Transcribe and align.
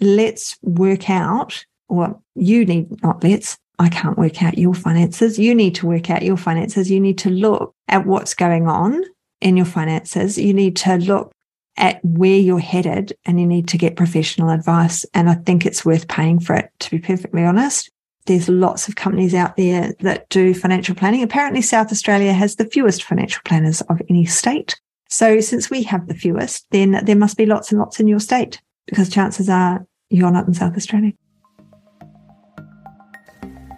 let's 0.00 0.56
work 0.62 1.10
out, 1.10 1.64
or 1.88 2.20
you 2.34 2.64
need 2.64 3.02
not 3.02 3.22
let's, 3.22 3.58
I 3.78 3.88
can't 3.88 4.18
work 4.18 4.42
out 4.42 4.58
your 4.58 4.74
finances. 4.74 5.38
You 5.38 5.54
need 5.54 5.74
to 5.76 5.86
work 5.86 6.10
out 6.10 6.22
your 6.22 6.36
finances. 6.36 6.90
You 6.90 7.00
need 7.00 7.18
to 7.18 7.30
look 7.30 7.74
at 7.88 8.06
what's 8.06 8.34
going 8.34 8.68
on 8.68 9.02
in 9.40 9.56
your 9.56 9.66
finances. 9.66 10.38
You 10.38 10.52
need 10.52 10.76
to 10.76 10.96
look 10.96 11.32
at 11.76 12.04
where 12.04 12.38
you're 12.38 12.58
headed 12.58 13.12
and 13.24 13.40
you 13.40 13.46
need 13.46 13.68
to 13.68 13.78
get 13.78 13.96
professional 13.96 14.50
advice. 14.50 15.06
And 15.14 15.30
I 15.30 15.34
think 15.34 15.64
it's 15.64 15.84
worth 15.84 16.08
paying 16.08 16.38
for 16.38 16.54
it, 16.54 16.70
to 16.80 16.90
be 16.90 16.98
perfectly 16.98 17.42
honest. 17.42 17.90
There's 18.26 18.48
lots 18.48 18.86
of 18.86 18.96
companies 18.96 19.34
out 19.34 19.56
there 19.56 19.94
that 20.00 20.28
do 20.28 20.52
financial 20.52 20.94
planning. 20.94 21.22
Apparently, 21.22 21.62
South 21.62 21.90
Australia 21.90 22.34
has 22.34 22.56
the 22.56 22.66
fewest 22.66 23.02
financial 23.02 23.40
planners 23.44 23.80
of 23.82 24.00
any 24.10 24.26
state. 24.26 24.78
So 25.08 25.40
since 25.40 25.70
we 25.70 25.82
have 25.84 26.06
the 26.06 26.14
fewest, 26.14 26.66
then 26.70 27.00
there 27.04 27.16
must 27.16 27.36
be 27.36 27.46
lots 27.46 27.72
and 27.72 27.80
lots 27.80 27.98
in 27.98 28.06
your 28.06 28.20
state 28.20 28.60
because 28.86 29.08
chances 29.08 29.48
are 29.48 29.86
you're 30.10 30.30
not 30.30 30.46
in 30.46 30.54
South 30.54 30.76
Australia. 30.76 31.12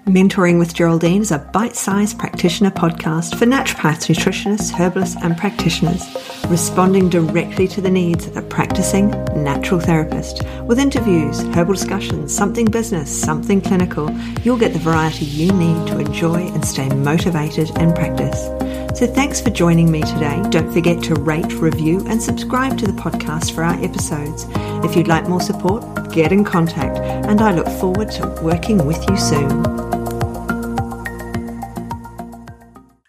Mentoring 0.07 0.59
with 0.59 0.75
Geraldine 0.75 1.23
is 1.23 1.31
a 1.31 1.39
bite 1.39 1.77
sized 1.77 2.19
practitioner 2.19 2.71
podcast 2.71 3.39
for 3.39 3.47
naturopaths, 3.47 4.13
nutritionists, 4.13 4.73
herbalists, 4.73 5.17
and 5.23 5.37
practitioners, 5.37 6.05
responding 6.49 7.09
directly 7.09 7.69
to 7.69 7.81
the 7.81 7.89
needs 7.89 8.27
of 8.27 8.37
a 8.37 8.43
practicing 8.43 9.11
natural 9.45 9.79
therapist. 9.79 10.43
With 10.65 10.81
interviews, 10.81 11.41
herbal 11.55 11.75
discussions, 11.75 12.35
something 12.35 12.67
business, 12.67 13.17
something 13.17 13.61
clinical, 13.61 14.11
you'll 14.43 14.59
get 14.59 14.73
the 14.73 14.81
variety 14.81 15.25
you 15.25 15.53
need 15.53 15.87
to 15.87 16.01
enjoy 16.01 16.49
and 16.49 16.65
stay 16.65 16.89
motivated 16.89 17.71
in 17.79 17.93
practice. 17.95 18.49
So 18.95 19.07
thanks 19.07 19.41
for 19.41 19.49
joining 19.49 19.91
me 19.91 20.03
today. 20.03 20.43
Don't 20.51 20.71
forget 20.71 21.03
to 21.05 21.15
rate, 21.15 21.55
review, 21.55 22.07
and 22.09 22.23
subscribe 22.23 22.77
to 22.77 22.87
the 22.87 22.93
podcast 22.93 23.55
for 23.55 23.65
our 23.65 23.75
episodes. 23.83 24.47
If 24.85 24.95
you'd 24.95 25.09
like 25.09 25.27
more 25.27 25.41
support, 25.41 26.13
get 26.13 26.31
in 26.31 26.45
contact, 26.45 26.99
and 26.99 27.41
I 27.41 27.53
look 27.53 27.67
forward 27.81 28.11
to 28.13 28.29
working 28.43 28.87
with 28.87 29.03
you 29.09 29.17
soon. 29.17 29.65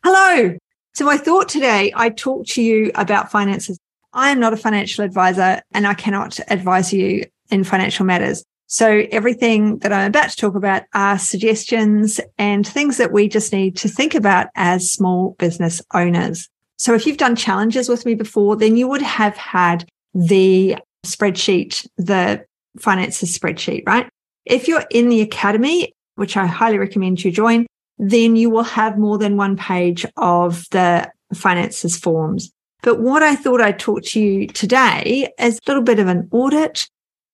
Hello. 0.05 0.57
So 0.93 1.09
I 1.09 1.17
thought 1.17 1.49
today 1.49 1.91
I'd 1.93 2.17
talk 2.17 2.47
to 2.47 2.61
you 2.61 2.89
about 2.95 3.29
finances. 3.29 3.77
I 4.13 4.29
am 4.29 4.39
not 4.39 4.53
a 4.53 4.57
financial 4.57 5.03
advisor 5.03 5.61
and 5.73 5.85
I 5.85 5.95
cannot 5.95 6.39
advise 6.47 6.93
you 6.93 7.25
in 7.51 7.65
financial 7.65 8.05
matters. 8.05 8.45
So 8.73 9.05
everything 9.11 9.77
that 9.79 9.93
I'm 9.93 10.07
about 10.07 10.31
to 10.31 10.35
talk 10.35 10.55
about 10.55 10.81
are 10.95 11.19
suggestions 11.19 12.19
and 12.39 12.65
things 12.65 12.97
that 12.97 13.11
we 13.11 13.27
just 13.27 13.53
need 13.53 13.77
to 13.77 13.87
think 13.87 14.15
about 14.15 14.47
as 14.55 14.91
small 14.91 15.35
business 15.37 15.79
owners. 15.93 16.49
So 16.77 16.95
if 16.95 17.05
you've 17.05 17.17
done 17.17 17.35
challenges 17.35 17.87
with 17.87 18.03
me 18.03 18.15
before, 18.15 18.55
then 18.55 18.75
you 18.75 18.87
would 18.87 19.03
have 19.03 19.37
had 19.37 19.87
the 20.15 20.77
spreadsheet, 21.05 21.87
the 21.97 22.43
finances 22.79 23.37
spreadsheet, 23.37 23.83
right? 23.85 24.09
If 24.43 24.67
you're 24.67 24.85
in 24.89 25.09
the 25.09 25.21
academy, 25.21 25.93
which 26.15 26.35
I 26.35 26.47
highly 26.47 26.79
recommend 26.79 27.23
you 27.23 27.31
join, 27.31 27.67
then 27.99 28.35
you 28.35 28.49
will 28.49 28.63
have 28.63 28.97
more 28.97 29.19
than 29.19 29.37
one 29.37 29.55
page 29.55 30.03
of 30.17 30.65
the 30.71 31.11
finances 31.35 31.95
forms. 31.95 32.51
But 32.81 32.99
what 32.99 33.21
I 33.21 33.35
thought 33.35 33.61
I'd 33.61 33.77
talk 33.77 34.01
to 34.01 34.19
you 34.19 34.47
today 34.47 35.31
is 35.37 35.59
a 35.59 35.69
little 35.69 35.83
bit 35.83 35.99
of 35.99 36.07
an 36.07 36.27
audit 36.31 36.89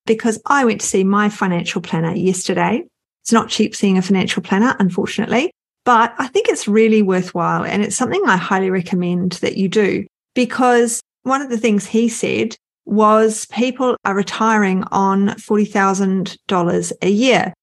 because 0.10 0.42
I 0.48 0.66
went 0.66 0.82
to 0.82 0.88
see 0.88 1.04
my 1.04 1.30
financial 1.30 1.82
planner 1.82 2.16
yesterday. 2.16 2.84
It's 3.22 3.32
not 3.32 3.48
cheap 3.48 3.76
seeing 3.76 3.96
a 3.96 4.02
financial 4.02 4.42
planner, 4.42 4.76
unfortunately, 4.80 5.52
but 5.86 6.16
I 6.18 6.26
think 6.26 6.50
it's 6.50 6.68
really 6.68 7.04
worthwhile. 7.04 7.64
And 7.64 7.84
it's 7.84 7.96
something 7.96 8.24
I 8.26 8.36
highly 8.36 8.72
recommend 8.72 9.34
that 9.34 9.56
you 9.56 9.70
do 9.70 10.08
because 10.34 11.00
one 11.22 11.44
of 11.44 11.52
the 11.52 11.60
things 11.60 11.86
he 11.86 12.10
said 12.10 12.56
was 12.86 13.46
people 13.52 13.98
are 14.04 14.16
retiring 14.16 14.84
on 14.92 15.28
$40,000 15.28 16.92
a 17.04 17.10
year. 17.10 17.54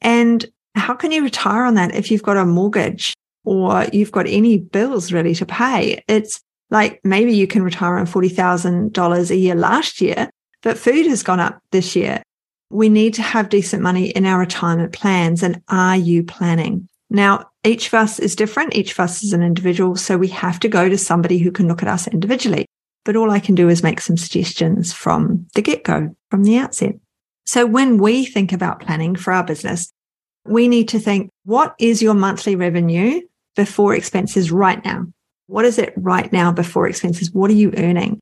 And 0.00 0.46
how 0.76 0.94
can 0.94 1.10
you 1.10 1.24
retire 1.24 1.64
on 1.64 1.74
that 1.74 1.92
if 1.92 2.12
you've 2.12 2.22
got 2.22 2.36
a 2.36 2.46
mortgage 2.46 3.14
or 3.44 3.84
you've 3.92 4.12
got 4.12 4.28
any 4.28 4.58
bills 4.58 5.12
ready 5.12 5.34
to 5.34 5.44
pay? 5.44 6.04
It's 6.06 6.40
like 6.70 7.00
maybe 7.02 7.34
you 7.34 7.48
can 7.48 7.64
retire 7.64 7.98
on 7.98 8.06
$40,000 8.06 9.30
a 9.30 9.36
year 9.36 9.56
last 9.56 10.00
year, 10.00 10.30
but 10.66 10.76
food 10.76 11.06
has 11.06 11.22
gone 11.22 11.38
up 11.38 11.62
this 11.70 11.94
year. 11.94 12.20
We 12.70 12.88
need 12.88 13.14
to 13.14 13.22
have 13.22 13.50
decent 13.50 13.84
money 13.84 14.08
in 14.08 14.26
our 14.26 14.40
retirement 14.40 14.92
plans. 14.92 15.44
And 15.44 15.62
are 15.68 15.96
you 15.96 16.24
planning? 16.24 16.88
Now, 17.08 17.52
each 17.62 17.86
of 17.86 17.94
us 17.94 18.18
is 18.18 18.34
different. 18.34 18.74
Each 18.74 18.90
of 18.90 18.98
us 18.98 19.22
is 19.22 19.32
an 19.32 19.44
individual. 19.44 19.94
So 19.94 20.18
we 20.18 20.26
have 20.26 20.58
to 20.58 20.68
go 20.68 20.88
to 20.88 20.98
somebody 20.98 21.38
who 21.38 21.52
can 21.52 21.68
look 21.68 21.82
at 21.82 21.88
us 21.88 22.08
individually. 22.08 22.66
But 23.04 23.14
all 23.14 23.30
I 23.30 23.38
can 23.38 23.54
do 23.54 23.68
is 23.68 23.84
make 23.84 24.00
some 24.00 24.16
suggestions 24.16 24.92
from 24.92 25.46
the 25.54 25.62
get 25.62 25.84
go, 25.84 26.12
from 26.32 26.42
the 26.42 26.58
outset. 26.58 26.96
So 27.44 27.64
when 27.64 27.98
we 27.98 28.24
think 28.24 28.52
about 28.52 28.80
planning 28.80 29.14
for 29.14 29.32
our 29.32 29.44
business, 29.44 29.92
we 30.46 30.66
need 30.66 30.88
to 30.88 30.98
think 30.98 31.30
what 31.44 31.76
is 31.78 32.02
your 32.02 32.14
monthly 32.14 32.56
revenue 32.56 33.20
before 33.54 33.94
expenses 33.94 34.50
right 34.50 34.84
now? 34.84 35.06
What 35.46 35.64
is 35.64 35.78
it 35.78 35.94
right 35.96 36.32
now 36.32 36.50
before 36.50 36.88
expenses? 36.88 37.30
What 37.30 37.52
are 37.52 37.54
you 37.54 37.72
earning? 37.76 38.18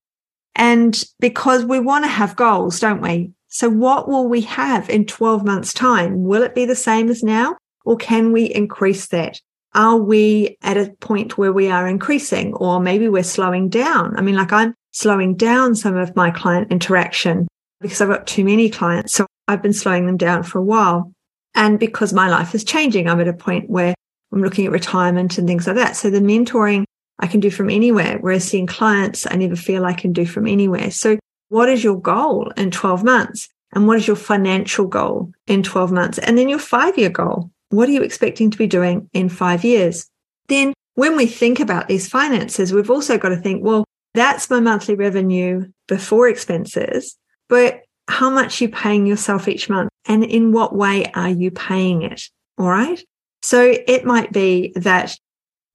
And 0.55 1.03
because 1.21 1.65
we 1.65 1.81
want 1.81 2.05
to 2.05 2.11
have 2.11 2.37
goals, 2.37 2.81
don't 2.81 3.01
we? 3.01 3.33
So 3.49 3.69
what 3.69 4.09
will 4.09 4.29
we 4.29 4.41
have 4.43 4.91
in 4.91 5.07
12 5.07 5.45
months 5.45 5.73
time? 5.73 6.25
Will 6.25 6.43
it 6.43 6.55
be 6.55 6.65
the 6.65 6.75
same 6.75 7.09
as 7.09 7.23
now 7.23 7.57
or 7.85 7.97
can 7.97 8.33
we 8.33 8.47
increase 8.47 9.07
that? 9.09 9.41
Are 9.75 9.97
we 9.97 10.57
at 10.63 10.77
a 10.77 10.95
point 11.01 11.37
where 11.37 11.53
we 11.53 11.69
are 11.71 11.89
increasing 11.89 12.55
or 12.55 12.81
maybe 12.81 13.09
we're 13.09 13.23
slowing 13.23 13.69
down? 13.69 14.17
I 14.17 14.23
mean, 14.23 14.37
like 14.37 14.53
I'm 14.53 14.75
slowing 14.93 15.37
down 15.37 15.75
some 15.75 15.97
of 15.97 16.15
my 16.15 16.31
client 16.31 16.71
interaction 16.71 17.49
because 17.81 18.01
I've 18.01 18.09
got 18.09 18.27
too 18.27 18.45
many 18.45 18.71
clients. 18.71 19.15
So 19.15 19.27
I've 19.49 19.63
been 19.63 19.73
slowing 19.73 20.07
them 20.07 20.17
down 20.17 20.43
for 20.45 20.59
a 20.59 20.65
while. 20.65 21.13
And 21.55 21.79
because 21.79 22.13
my 22.13 22.29
life 22.29 22.55
is 22.55 22.65
changing, 22.65 23.09
I'm 23.09 23.21
at 23.21 23.29
a 23.29 23.33
point 23.33 23.69
where 23.69 23.95
I'm 24.33 24.43
looking 24.43 24.67
at 24.67 24.73
retirement 24.73 25.39
and 25.39 25.47
things 25.47 25.67
like 25.67 25.77
that. 25.77 25.97
So 25.97 26.11
the 26.11 26.21
mentoring 26.21 26.85
I 27.19 27.27
can 27.27 27.41
do 27.41 27.51
from 27.51 27.71
anywhere, 27.71 28.19
whereas 28.21 28.45
seeing 28.45 28.67
clients, 28.67 29.27
I 29.31 29.37
never 29.37 29.57
feel 29.57 29.85
I 29.85 29.93
can 29.93 30.13
do 30.13 30.27
from 30.27 30.47
anywhere. 30.47 30.91
So 30.91 31.19
what 31.49 31.69
is 31.69 31.85
your 31.85 32.01
goal 32.01 32.51
in 32.57 32.71
12 32.71 33.05
months? 33.05 33.49
And 33.73 33.87
what 33.87 33.99
is 33.99 34.07
your 34.07 34.17
financial 34.17 34.87
goal 34.87 35.33
in 35.47 35.63
12 35.63 35.93
months? 35.93 36.19
And 36.19 36.39
then 36.39 36.49
your 36.49 36.59
five 36.59 36.97
year 36.97 37.11
goal. 37.11 37.51
What 37.71 37.89
are 37.89 37.93
you 37.93 38.03
expecting 38.03 38.51
to 38.51 38.59
be 38.59 38.67
doing 38.67 39.09
in 39.13 39.29
five 39.29 39.65
years? 39.65 40.09
Then 40.49 40.73
when 40.95 41.17
we 41.17 41.27
think 41.27 41.61
about 41.61 41.89
these 41.89 42.09
finances, 42.09 42.73
we've 42.73 42.91
also 42.91 43.19
got 43.19 43.31
to 43.31 43.37
think, 43.37 43.65
well, 43.65 43.85
that's 44.15 44.49
my 44.49 44.61
monthly 44.61 44.95
revenue 44.95 45.67
before 45.89 46.29
expenses, 46.29 47.17
but 47.49 47.83
how 48.09 48.31
much 48.31 48.61
you 48.61 48.69
paying 48.69 49.07
yourself 49.07 49.49
each 49.49 49.69
month 49.69 49.91
and 50.07 50.25
in 50.25 50.53
what 50.53 50.75
way 50.75 51.11
are 51.15 51.31
you 51.31 51.51
paying 51.51 52.03
it? 52.03 52.23
All 52.59 52.69
right. 52.69 53.03
So 53.43 53.75
it 53.87 54.05
might 54.05 54.33
be 54.33 54.73
that 54.77 55.17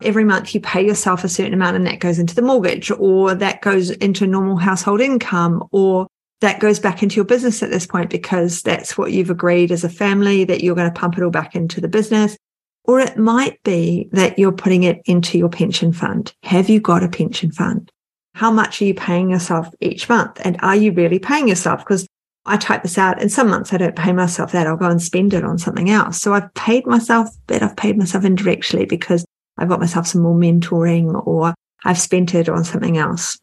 every 0.02 0.24
month 0.24 0.54
you 0.54 0.62
pay 0.62 0.86
yourself 0.86 1.24
a 1.24 1.30
certain 1.30 1.54
amount 1.54 1.76
and 1.76 1.86
that 1.86 2.00
goes 2.00 2.20
into 2.20 2.36
the 2.36 2.42
mortgage 2.42 2.92
or 2.92 3.36
that 3.36 3.62
goes 3.62 3.90
into 3.92 4.26
normal 4.26 4.58
household 4.58 5.02
income 5.02 5.64
or 5.72 6.08
that 6.42 6.60
goes 6.60 6.80
back 6.80 7.04
into 7.04 7.18
your 7.18 7.26
business 7.26 7.62
at 7.62 7.70
this 7.70 7.86
point 7.86 8.10
because 8.10 8.62
that's 8.62 8.98
what 8.98 9.12
you've 9.12 9.30
agreed 9.30 9.72
as 9.72 9.84
a 9.84 9.90
family 9.90 10.46
that 10.46 10.62
you're 10.64 10.76
going 10.76 10.92
to 10.92 11.00
pump 11.00 11.18
it 11.18 11.24
all 11.24 11.30
back 11.30 11.56
into 11.56 11.82
the 11.82 11.88
business. 11.88 12.38
Or 12.86 13.00
it 13.00 13.18
might 13.18 13.62
be 13.64 14.10
that 14.14 14.40
you're 14.40 14.54
putting 14.54 14.84
it 14.84 15.02
into 15.06 15.38
your 15.38 15.50
pension 15.50 15.92
fund. 15.92 16.34
Have 16.44 16.70
you 16.70 16.80
got 16.80 17.04
a 17.04 17.10
pension 17.10 17.52
fund? 17.52 17.92
How 18.36 18.52
much 18.52 18.81
are 18.81 18.86
you 18.86 18.94
paying 18.94 19.30
yourself 19.30 19.68
each 19.81 20.08
month? 20.08 20.40
And 20.44 20.58
are 20.62 20.76
you 20.76 20.94
really 20.94 21.20
paying 21.20 21.50
yourself? 21.50 21.81
Because 21.81 22.08
I 22.46 22.58
type 22.58 22.84
this 22.84 22.98
out 22.98 23.22
and 23.22 23.31
some 23.31 23.50
months 23.50 23.74
I 23.74 23.78
don't 23.78 23.96
pay 23.96 24.14
myself 24.14 24.54
that. 24.54 24.66
I'll 24.66 24.78
go 24.78 24.90
and 24.90 25.02
spend 25.02 25.34
it 25.34 25.44
on 25.44 25.58
something 25.58 25.90
else. 25.90 26.22
So 26.22 26.34
I've 26.34 26.52
paid 26.54 26.88
myself, 26.88 27.30
but 27.48 27.62
I've 27.62 27.76
paid 27.76 27.98
myself 27.98 28.24
indirectly 28.24 28.86
because 28.86 29.26
I've 29.59 29.70
got 29.70 29.80
myself 29.80 30.08
some 30.08 30.22
more 30.22 30.36
mentoring 30.36 31.25
or 31.28 31.53
I've 31.84 32.00
spent 32.00 32.34
it 32.34 32.50
on 32.50 32.64
something 32.64 32.97
else. 32.97 33.38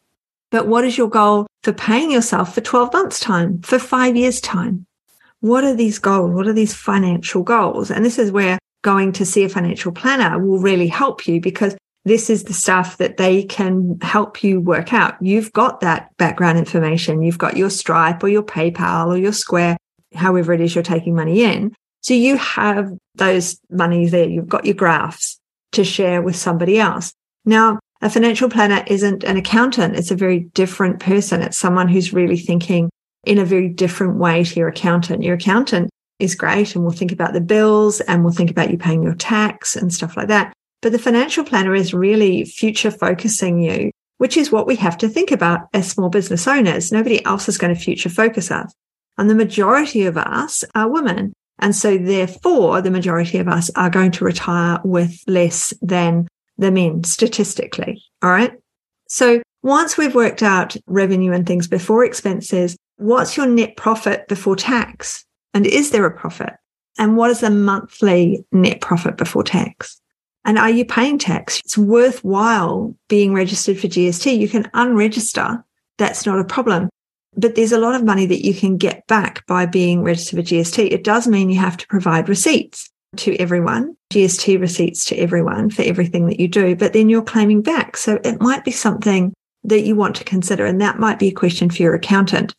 But 0.50 0.66
what 0.66 0.84
is 0.84 0.97
your 0.97 1.09
goal 1.09 1.47
for 1.62 1.72
paying 1.72 2.10
yourself 2.10 2.54
for 2.54 2.60
12 2.60 2.93
months 2.93 3.21
time, 3.21 3.60
for 3.62 3.78
five 3.78 4.16
years 4.16 4.41
time? 4.41 4.87
What 5.41 5.65
are 5.65 5.75
these 5.75 5.99
goals? 5.99 6.32
What 6.32 6.46
are 6.46 6.52
these 6.52 6.75
financial 6.75 7.43
goals? 7.43 7.90
And 7.90 8.05
this 8.05 8.19
is 8.19 8.32
where 8.32 8.58
going 8.82 9.12
to 9.12 9.26
see 9.26 9.44
a 9.44 9.49
financial 9.49 9.93
planner 9.93 10.38
will 10.38 10.58
really 10.58 10.87
help 10.87 11.26
you 11.26 11.40
because 11.40 11.76
this 12.05 12.31
is 12.31 12.44
the 12.44 12.52
stuff 12.52 12.99
that 12.99 13.17
they 13.17 13.43
can 13.43 13.99
help 14.00 14.44
you 14.44 14.61
work 14.61 14.93
out. 14.93 15.17
You've 15.20 15.52
got 15.52 15.81
that 15.81 16.17
background 16.19 16.56
information. 16.56 17.20
You've 17.20 17.37
got 17.37 17.56
your 17.56 17.69
Stripe 17.69 18.23
or 18.23 18.29
your 18.29 18.44
PayPal 18.44 19.08
or 19.08 19.17
your 19.17 19.32
Square, 19.32 19.76
however 20.14 20.52
it 20.52 20.61
is 20.61 20.75
you're 20.75 20.85
taking 20.85 21.17
money 21.17 21.43
in. 21.43 21.75
So 22.02 22.14
you 22.14 22.37
have 22.37 22.93
those 23.17 23.58
monies 23.70 24.12
there. 24.12 24.29
You've 24.29 24.49
got 24.49 24.64
your 24.64 24.76
graphs 24.76 25.40
to 25.76 25.84
share 25.84 26.20
with 26.20 26.37
somebody 26.37 26.78
else. 26.78 27.12
Now, 27.44 27.78
a 28.02 28.11
financial 28.11 28.50
planner 28.50 28.84
isn't 28.87 29.25
an 29.25 29.37
accountant. 29.37 29.96
It's 29.96 30.11
a 30.11 30.17
very 30.17 30.40
different 30.55 31.00
person. 31.00 31.43
It's 31.43 31.56
someone 31.56 31.88
who's 31.88 32.12
really 32.12 32.37
thinking 32.37 32.90
in 33.25 33.38
a 33.38 33.44
very 33.44 33.69
different 33.69 34.17
way 34.17 34.44
to 34.44 34.61
your 34.61 34.69
accountant. 34.69 35.23
Your 35.23 35.37
accountant 35.37 35.90
is 36.19 36.34
great 36.34 36.75
and 36.75 36.84
will 36.84 36.93
think 36.93 37.12
about 37.12 37.32
the 37.32 37.40
bills 37.40 38.00
and 38.02 38.25
will 38.25 38.32
think 38.32 38.50
about 38.50 38.70
you 38.70 38.78
paying 38.78 39.02
your 39.02 39.14
tax 39.14 39.76
and 39.76 39.93
stuff 39.93 40.17
like 40.17 40.28
that. 40.28 40.52
But 40.82 40.93
the 40.93 40.99
financial 40.99 41.44
planner 41.44 41.75
is 41.75 41.94
really 41.94 42.44
future 42.44 42.90
focusing 42.90 43.61
you, 43.61 43.90
which 44.19 44.37
is 44.37 44.52
what 44.52 44.67
we 44.67 44.76
have 44.76 44.99
to 44.99 45.08
think 45.08 45.31
about 45.31 45.69
as 45.73 45.90
small 45.90 46.08
business 46.08 46.46
owners. 46.46 46.93
Nobody 46.93 47.25
else 47.25 47.49
is 47.49 47.58
going 47.58 47.75
to 47.75 47.81
future 47.81 48.11
focus 48.11 48.50
us. 48.50 48.73
And 49.19 49.31
the 49.31 49.34
majority 49.34 50.05
of 50.05 50.17
us 50.19 50.64
are 50.75 50.88
women. 50.88 51.32
And 51.58 51.75
so 51.75 51.97
therefore, 51.97 52.82
the 52.82 52.91
majority 52.91 53.38
of 53.38 53.49
us 53.49 53.70
are 53.76 53.91
going 53.91 54.11
to 54.12 54.25
retire 54.25 54.79
with 54.85 55.23
less 55.26 55.73
than 55.81 56.29
the 56.58 56.70
men 56.70 57.05
statistically. 57.05 58.03
All 58.23 58.31
right. 58.31 58.53
So 59.08 59.43
once 59.62 59.97
we've 59.97 60.14
worked 60.14 60.43
out 60.43 60.76
revenue 60.87 61.32
and 61.32 61.47
things 61.47 61.69
before 61.69 62.05
expenses, 62.05 62.76
what's 62.97 63.37
your 63.37 63.47
net 63.47 63.76
profit 63.76 64.29
before 64.29 64.56
tax? 64.56 65.25
And 65.55 65.67
is 65.67 65.91
there 65.91 66.06
a 66.06 66.17
profit? 66.17 66.55
And 66.99 67.17
what 67.17 67.31
is 67.31 67.41
the 67.41 67.50
monthly 67.50 68.44
net 68.52 68.81
profit 68.81 69.17
before 69.17 69.43
tax? 69.43 70.00
And 70.44 70.59
are 70.59 70.70
you 70.70 70.85
paying 70.85 71.19
tax? 71.19 71.61
It's 71.64 71.76
worthwhile 71.76 72.94
being 73.09 73.35
registered 73.35 73.79
for 73.79 73.88
GST. 73.88 74.38
You 74.38 74.49
can 74.49 74.64
unregister. 74.75 75.62
That's 75.99 76.25
not 76.25 76.38
a 76.38 76.44
problem. 76.44 76.88
But 77.37 77.55
there's 77.55 77.73
a 77.73 77.79
lot 77.79 77.94
of 77.94 78.05
money 78.05 78.27
that 78.27 78.44
you 78.44 78.55
can 78.55 78.77
get 78.77 79.06
back 79.06 79.47
by 79.47 79.67
being 79.67 80.03
registered 80.03 80.38
for 80.38 80.43
GST. 80.43 80.91
It 80.91 81.05
does 81.05 81.29
mean 81.29 81.50
you 81.50 81.61
have 81.61 81.77
to 81.77 81.87
provide 81.87 82.29
receipts 82.29 82.91
to 83.17 83.37
everyone, 83.37 83.97
GST 84.12 84.61
receipts 84.61 85.05
to 85.06 85.17
everyone 85.17 85.71
for 85.71 85.83
everything 85.83 86.27
that 86.27 86.41
you 86.41 86.49
do, 86.49 86.75
but 86.77 86.93
then 86.93 87.09
you're 87.09 87.23
claiming 87.23 87.62
back. 87.62 87.97
So 87.97 88.21
it 88.25 88.41
might 88.41 88.65
be 88.65 88.71
something 88.71 89.33
that 89.65 89.83
you 89.83 89.97
want 89.97 90.17
to 90.17 90.25
consider. 90.25 90.65
And 90.65 90.81
that 90.81 90.99
might 90.99 91.19
be 91.19 91.29
a 91.29 91.33
question 91.33 91.71
for 91.71 91.83
your 91.83 91.94
accountant 91.94 92.55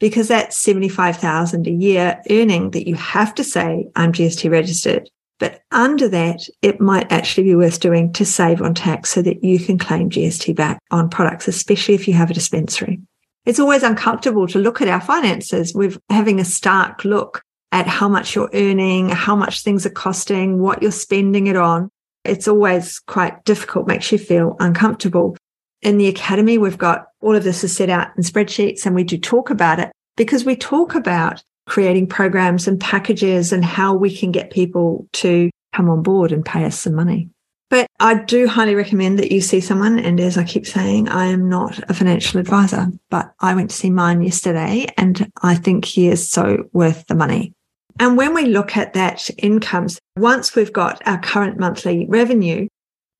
because 0.00 0.28
that's 0.28 0.58
75,000 0.58 1.66
a 1.66 1.70
year 1.70 2.20
earning 2.30 2.70
that 2.70 2.88
you 2.88 2.94
have 2.94 3.34
to 3.36 3.44
say 3.44 3.86
I'm 3.96 4.12
GST 4.12 4.50
registered. 4.50 5.08
But 5.38 5.60
under 5.72 6.08
that, 6.08 6.40
it 6.60 6.80
might 6.80 7.10
actually 7.10 7.44
be 7.44 7.56
worth 7.56 7.80
doing 7.80 8.12
to 8.12 8.24
save 8.24 8.62
on 8.62 8.74
tax 8.74 9.10
so 9.10 9.22
that 9.22 9.42
you 9.42 9.58
can 9.58 9.76
claim 9.76 10.08
GST 10.08 10.54
back 10.54 10.78
on 10.90 11.08
products, 11.08 11.48
especially 11.48 11.94
if 11.94 12.06
you 12.06 12.14
have 12.14 12.30
a 12.30 12.34
dispensary. 12.34 13.00
It's 13.44 13.58
always 13.58 13.82
uncomfortable 13.82 14.46
to 14.48 14.58
look 14.58 14.80
at 14.80 14.88
our 14.88 15.00
finances 15.00 15.74
with 15.74 15.98
having 16.08 16.38
a 16.38 16.44
stark 16.44 17.04
look 17.04 17.42
at 17.72 17.88
how 17.88 18.08
much 18.08 18.34
you're 18.34 18.50
earning, 18.54 19.08
how 19.08 19.34
much 19.34 19.62
things 19.62 19.84
are 19.84 19.90
costing, 19.90 20.60
what 20.60 20.82
you're 20.82 20.92
spending 20.92 21.48
it 21.48 21.56
on. 21.56 21.90
It's 22.24 22.46
always 22.46 23.00
quite 23.00 23.44
difficult, 23.44 23.88
makes 23.88 24.12
you 24.12 24.18
feel 24.18 24.56
uncomfortable. 24.60 25.36
In 25.80 25.98
the 25.98 26.06
academy, 26.06 26.58
we've 26.58 26.78
got 26.78 27.06
all 27.20 27.34
of 27.34 27.42
this 27.42 27.64
is 27.64 27.74
set 27.74 27.90
out 27.90 28.08
in 28.16 28.22
spreadsheets 28.22 28.86
and 28.86 28.94
we 28.94 29.02
do 29.02 29.18
talk 29.18 29.50
about 29.50 29.80
it 29.80 29.90
because 30.16 30.44
we 30.44 30.54
talk 30.54 30.94
about 30.94 31.42
creating 31.66 32.06
programs 32.06 32.68
and 32.68 32.78
packages 32.80 33.52
and 33.52 33.64
how 33.64 33.94
we 33.94 34.14
can 34.14 34.30
get 34.30 34.50
people 34.50 35.08
to 35.14 35.50
come 35.74 35.88
on 35.88 36.02
board 36.02 36.30
and 36.30 36.44
pay 36.44 36.64
us 36.64 36.78
some 36.78 36.94
money. 36.94 37.28
But 37.72 37.86
I 38.00 38.16
do 38.16 38.46
highly 38.46 38.74
recommend 38.74 39.18
that 39.18 39.32
you 39.32 39.40
see 39.40 39.62
someone. 39.62 39.98
And 39.98 40.20
as 40.20 40.36
I 40.36 40.44
keep 40.44 40.66
saying, 40.66 41.08
I 41.08 41.24
am 41.28 41.48
not 41.48 41.78
a 41.88 41.94
financial 41.94 42.38
advisor, 42.38 42.88
but 43.08 43.32
I 43.40 43.54
went 43.54 43.70
to 43.70 43.76
see 43.76 43.88
mine 43.88 44.20
yesterday 44.20 44.88
and 44.98 45.32
I 45.42 45.54
think 45.54 45.86
he 45.86 46.08
is 46.08 46.28
so 46.28 46.68
worth 46.74 47.06
the 47.06 47.14
money. 47.14 47.54
And 47.98 48.18
when 48.18 48.34
we 48.34 48.44
look 48.44 48.76
at 48.76 48.92
that 48.92 49.30
incomes, 49.38 49.98
once 50.18 50.54
we've 50.54 50.74
got 50.74 51.00
our 51.06 51.18
current 51.18 51.58
monthly 51.58 52.04
revenue, 52.10 52.68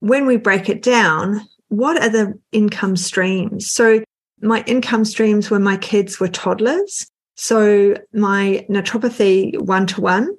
when 0.00 0.26
we 0.26 0.36
break 0.36 0.68
it 0.68 0.82
down, 0.82 1.40
what 1.68 2.02
are 2.02 2.10
the 2.10 2.38
income 2.52 2.96
streams? 2.96 3.70
So 3.70 4.04
my 4.42 4.62
income 4.66 5.06
streams 5.06 5.50
when 5.50 5.62
my 5.62 5.78
kids 5.78 6.20
were 6.20 6.28
toddlers 6.28 7.06
so 7.36 7.94
my 8.12 8.64
naturopathy 8.68 9.58
one 9.58 9.86
to 9.88 10.00
one. 10.00 10.36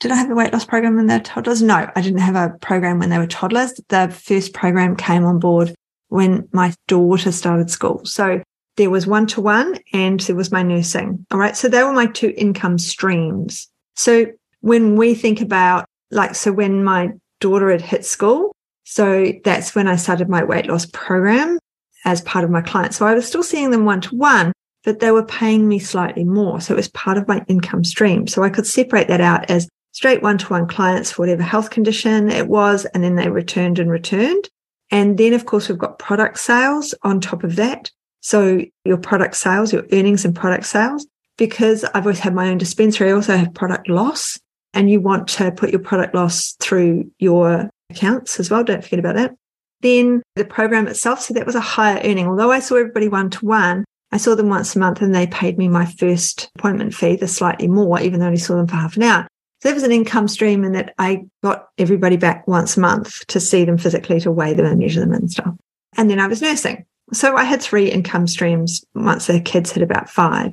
Did 0.00 0.10
I 0.10 0.16
have 0.16 0.30
a 0.30 0.34
weight 0.34 0.52
loss 0.52 0.64
program 0.64 0.96
when 0.96 1.06
they 1.06 1.18
were 1.18 1.22
toddlers? 1.22 1.62
No, 1.62 1.90
I 1.94 2.00
didn't 2.00 2.20
have 2.20 2.34
a 2.34 2.56
program 2.58 2.98
when 2.98 3.10
they 3.10 3.18
were 3.18 3.26
toddlers. 3.26 3.74
The 3.88 4.08
first 4.08 4.54
program 4.54 4.96
came 4.96 5.24
on 5.24 5.38
board 5.38 5.74
when 6.08 6.48
my 6.52 6.72
daughter 6.88 7.30
started 7.30 7.70
school. 7.70 8.00
So 8.04 8.42
there 8.76 8.88
was 8.88 9.06
one 9.06 9.26
to 9.28 9.42
one 9.42 9.78
and 9.92 10.18
there 10.20 10.36
was 10.36 10.50
my 10.50 10.62
nursing. 10.62 11.26
All 11.30 11.38
right. 11.38 11.54
So 11.54 11.68
they 11.68 11.82
were 11.82 11.92
my 11.92 12.06
two 12.06 12.32
income 12.36 12.78
streams. 12.78 13.68
So 13.94 14.26
when 14.60 14.96
we 14.96 15.14
think 15.14 15.42
about 15.42 15.84
like, 16.10 16.34
so 16.34 16.50
when 16.50 16.82
my 16.82 17.10
daughter 17.40 17.70
had 17.70 17.82
hit 17.82 18.06
school, 18.06 18.56
so 18.84 19.32
that's 19.44 19.74
when 19.74 19.86
I 19.86 19.96
started 19.96 20.30
my 20.30 20.42
weight 20.42 20.66
loss 20.66 20.86
program 20.86 21.58
as 22.06 22.22
part 22.22 22.44
of 22.44 22.50
my 22.50 22.62
client. 22.62 22.94
So 22.94 23.06
I 23.06 23.12
was 23.12 23.26
still 23.26 23.42
seeing 23.42 23.70
them 23.70 23.84
one 23.84 24.00
to 24.00 24.16
one, 24.16 24.52
but 24.82 25.00
they 25.00 25.10
were 25.10 25.26
paying 25.26 25.68
me 25.68 25.78
slightly 25.78 26.24
more. 26.24 26.62
So 26.62 26.72
it 26.72 26.78
was 26.78 26.88
part 26.88 27.18
of 27.18 27.28
my 27.28 27.44
income 27.48 27.84
stream. 27.84 28.26
So 28.26 28.42
I 28.42 28.48
could 28.48 28.66
separate 28.66 29.08
that 29.08 29.20
out 29.20 29.50
as 29.50 29.68
straight 30.00 30.22
one 30.22 30.38
to 30.38 30.46
one 30.46 30.66
clients 30.66 31.10
for 31.10 31.20
whatever 31.20 31.42
health 31.42 31.68
condition 31.68 32.30
it 32.30 32.48
was. 32.48 32.86
And 32.86 33.04
then 33.04 33.16
they 33.16 33.28
returned 33.28 33.78
and 33.78 33.90
returned. 33.90 34.48
And 34.90 35.18
then, 35.18 35.34
of 35.34 35.44
course, 35.44 35.68
we've 35.68 35.76
got 35.76 35.98
product 35.98 36.38
sales 36.38 36.94
on 37.02 37.20
top 37.20 37.44
of 37.44 37.56
that. 37.56 37.90
So 38.22 38.62
your 38.86 38.96
product 38.96 39.36
sales, 39.36 39.74
your 39.74 39.84
earnings 39.92 40.24
and 40.24 40.34
product 40.34 40.64
sales, 40.64 41.06
because 41.36 41.84
I've 41.84 42.06
always 42.06 42.18
had 42.18 42.32
my 42.32 42.48
own 42.48 42.56
dispensary, 42.56 43.10
I 43.10 43.12
also 43.12 43.36
have 43.36 43.52
product 43.52 43.90
loss 43.90 44.40
and 44.72 44.90
you 44.90 45.02
want 45.02 45.28
to 45.28 45.52
put 45.52 45.68
your 45.68 45.80
product 45.80 46.14
loss 46.14 46.56
through 46.60 47.10
your 47.18 47.68
accounts 47.90 48.40
as 48.40 48.50
well. 48.50 48.64
Don't 48.64 48.82
forget 48.82 49.00
about 49.00 49.16
that. 49.16 49.34
Then 49.82 50.22
the 50.34 50.46
program 50.46 50.88
itself. 50.88 51.20
So 51.20 51.34
that 51.34 51.44
was 51.44 51.56
a 51.56 51.60
higher 51.60 52.00
earning. 52.02 52.26
Although 52.26 52.52
I 52.52 52.60
saw 52.60 52.76
everybody 52.76 53.08
one 53.08 53.28
to 53.28 53.44
one, 53.44 53.84
I 54.12 54.16
saw 54.16 54.34
them 54.34 54.48
once 54.48 54.74
a 54.74 54.78
month 54.78 55.02
and 55.02 55.14
they 55.14 55.26
paid 55.26 55.58
me 55.58 55.68
my 55.68 55.84
first 55.84 56.50
appointment 56.56 56.94
fee, 56.94 57.16
the 57.16 57.28
slightly 57.28 57.68
more, 57.68 58.00
even 58.00 58.20
though 58.20 58.24
I 58.24 58.28
only 58.28 58.38
saw 58.38 58.56
them 58.56 58.66
for 58.66 58.76
half 58.76 58.96
an 58.96 59.02
hour. 59.02 59.26
So 59.62 59.68
that 59.68 59.74
was 59.74 59.82
an 59.82 59.92
income 59.92 60.26
stream 60.28 60.64
and 60.64 60.74
that 60.74 60.94
I 60.98 61.24
got 61.42 61.68
everybody 61.76 62.16
back 62.16 62.48
once 62.48 62.76
a 62.76 62.80
month 62.80 63.26
to 63.26 63.40
see 63.40 63.64
them 63.64 63.76
physically, 63.76 64.18
to 64.20 64.30
weigh 64.30 64.54
them 64.54 64.66
and 64.66 64.78
measure 64.78 65.00
them 65.00 65.12
and 65.12 65.30
stuff. 65.30 65.54
And 65.96 66.08
then 66.08 66.18
I 66.18 66.28
was 66.28 66.40
nursing. 66.40 66.86
So 67.12 67.36
I 67.36 67.44
had 67.44 67.60
three 67.60 67.90
income 67.90 68.26
streams 68.26 68.84
once 68.94 69.26
the 69.26 69.40
kids 69.40 69.72
hit 69.72 69.82
about 69.82 70.08
five. 70.08 70.52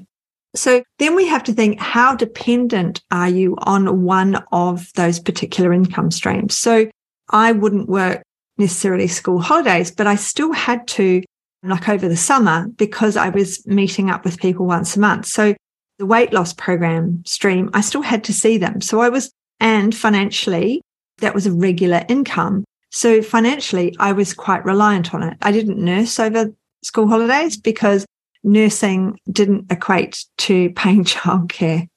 So 0.56 0.84
then 1.00 1.16
we 1.16 1.28
have 1.28 1.44
to 1.44 1.54
think, 1.54 1.80
how 1.80 2.16
dependent 2.16 3.02
are 3.12 3.30
you 3.30 3.56
on 3.60 4.04
one 4.04 4.44
of 4.52 4.92
those 4.94 5.20
particular 5.20 5.72
income 5.72 6.12
streams? 6.12 6.58
So 6.58 6.90
I 7.30 7.52
wouldn't 7.52 7.88
work 7.88 8.24
necessarily 8.58 9.08
school 9.08 9.40
holidays, 9.40 9.92
but 9.92 10.08
I 10.08 10.16
still 10.16 10.52
had 10.52 10.88
to 10.90 11.24
like 11.64 11.90
over 11.90 12.08
the 12.10 12.18
summer 12.18 12.68
because 12.76 13.18
I 13.18 13.30
was 13.30 13.66
meeting 13.68 14.10
up 14.10 14.26
with 14.26 14.40
people 14.40 14.66
once 14.66 14.96
a 14.96 15.00
month. 15.00 15.28
So 15.28 15.56
the 15.98 16.06
weight 16.06 16.34
loss 16.34 16.54
program 16.54 17.24
stream, 17.26 17.70
I 17.74 17.82
still 17.82 18.02
had 18.02 18.24
to 18.26 18.34
see 18.34 18.58
them. 18.58 18.82
So 18.82 19.02
I 19.02 19.10
was, 19.10 19.32
and 19.60 19.96
financially, 19.96 20.82
that 21.20 21.34
was 21.34 21.48
a 21.48 21.52
regular 21.52 22.06
income. 22.08 22.64
So 22.92 23.22
financially, 23.22 23.96
I 24.00 24.14
was 24.14 24.34
quite 24.34 24.64
reliant 24.66 25.14
on 25.14 25.24
it. 25.24 25.38
I 25.42 25.52
didn't 25.52 25.84
nurse 25.84 26.20
over 26.20 26.52
school 26.84 27.08
holidays 27.08 27.58
because 27.58 28.06
nursing 28.44 29.20
didn't 29.32 29.72
equate 29.72 30.26
to 30.40 30.70
paying 30.76 31.04
childcare. 31.04 31.88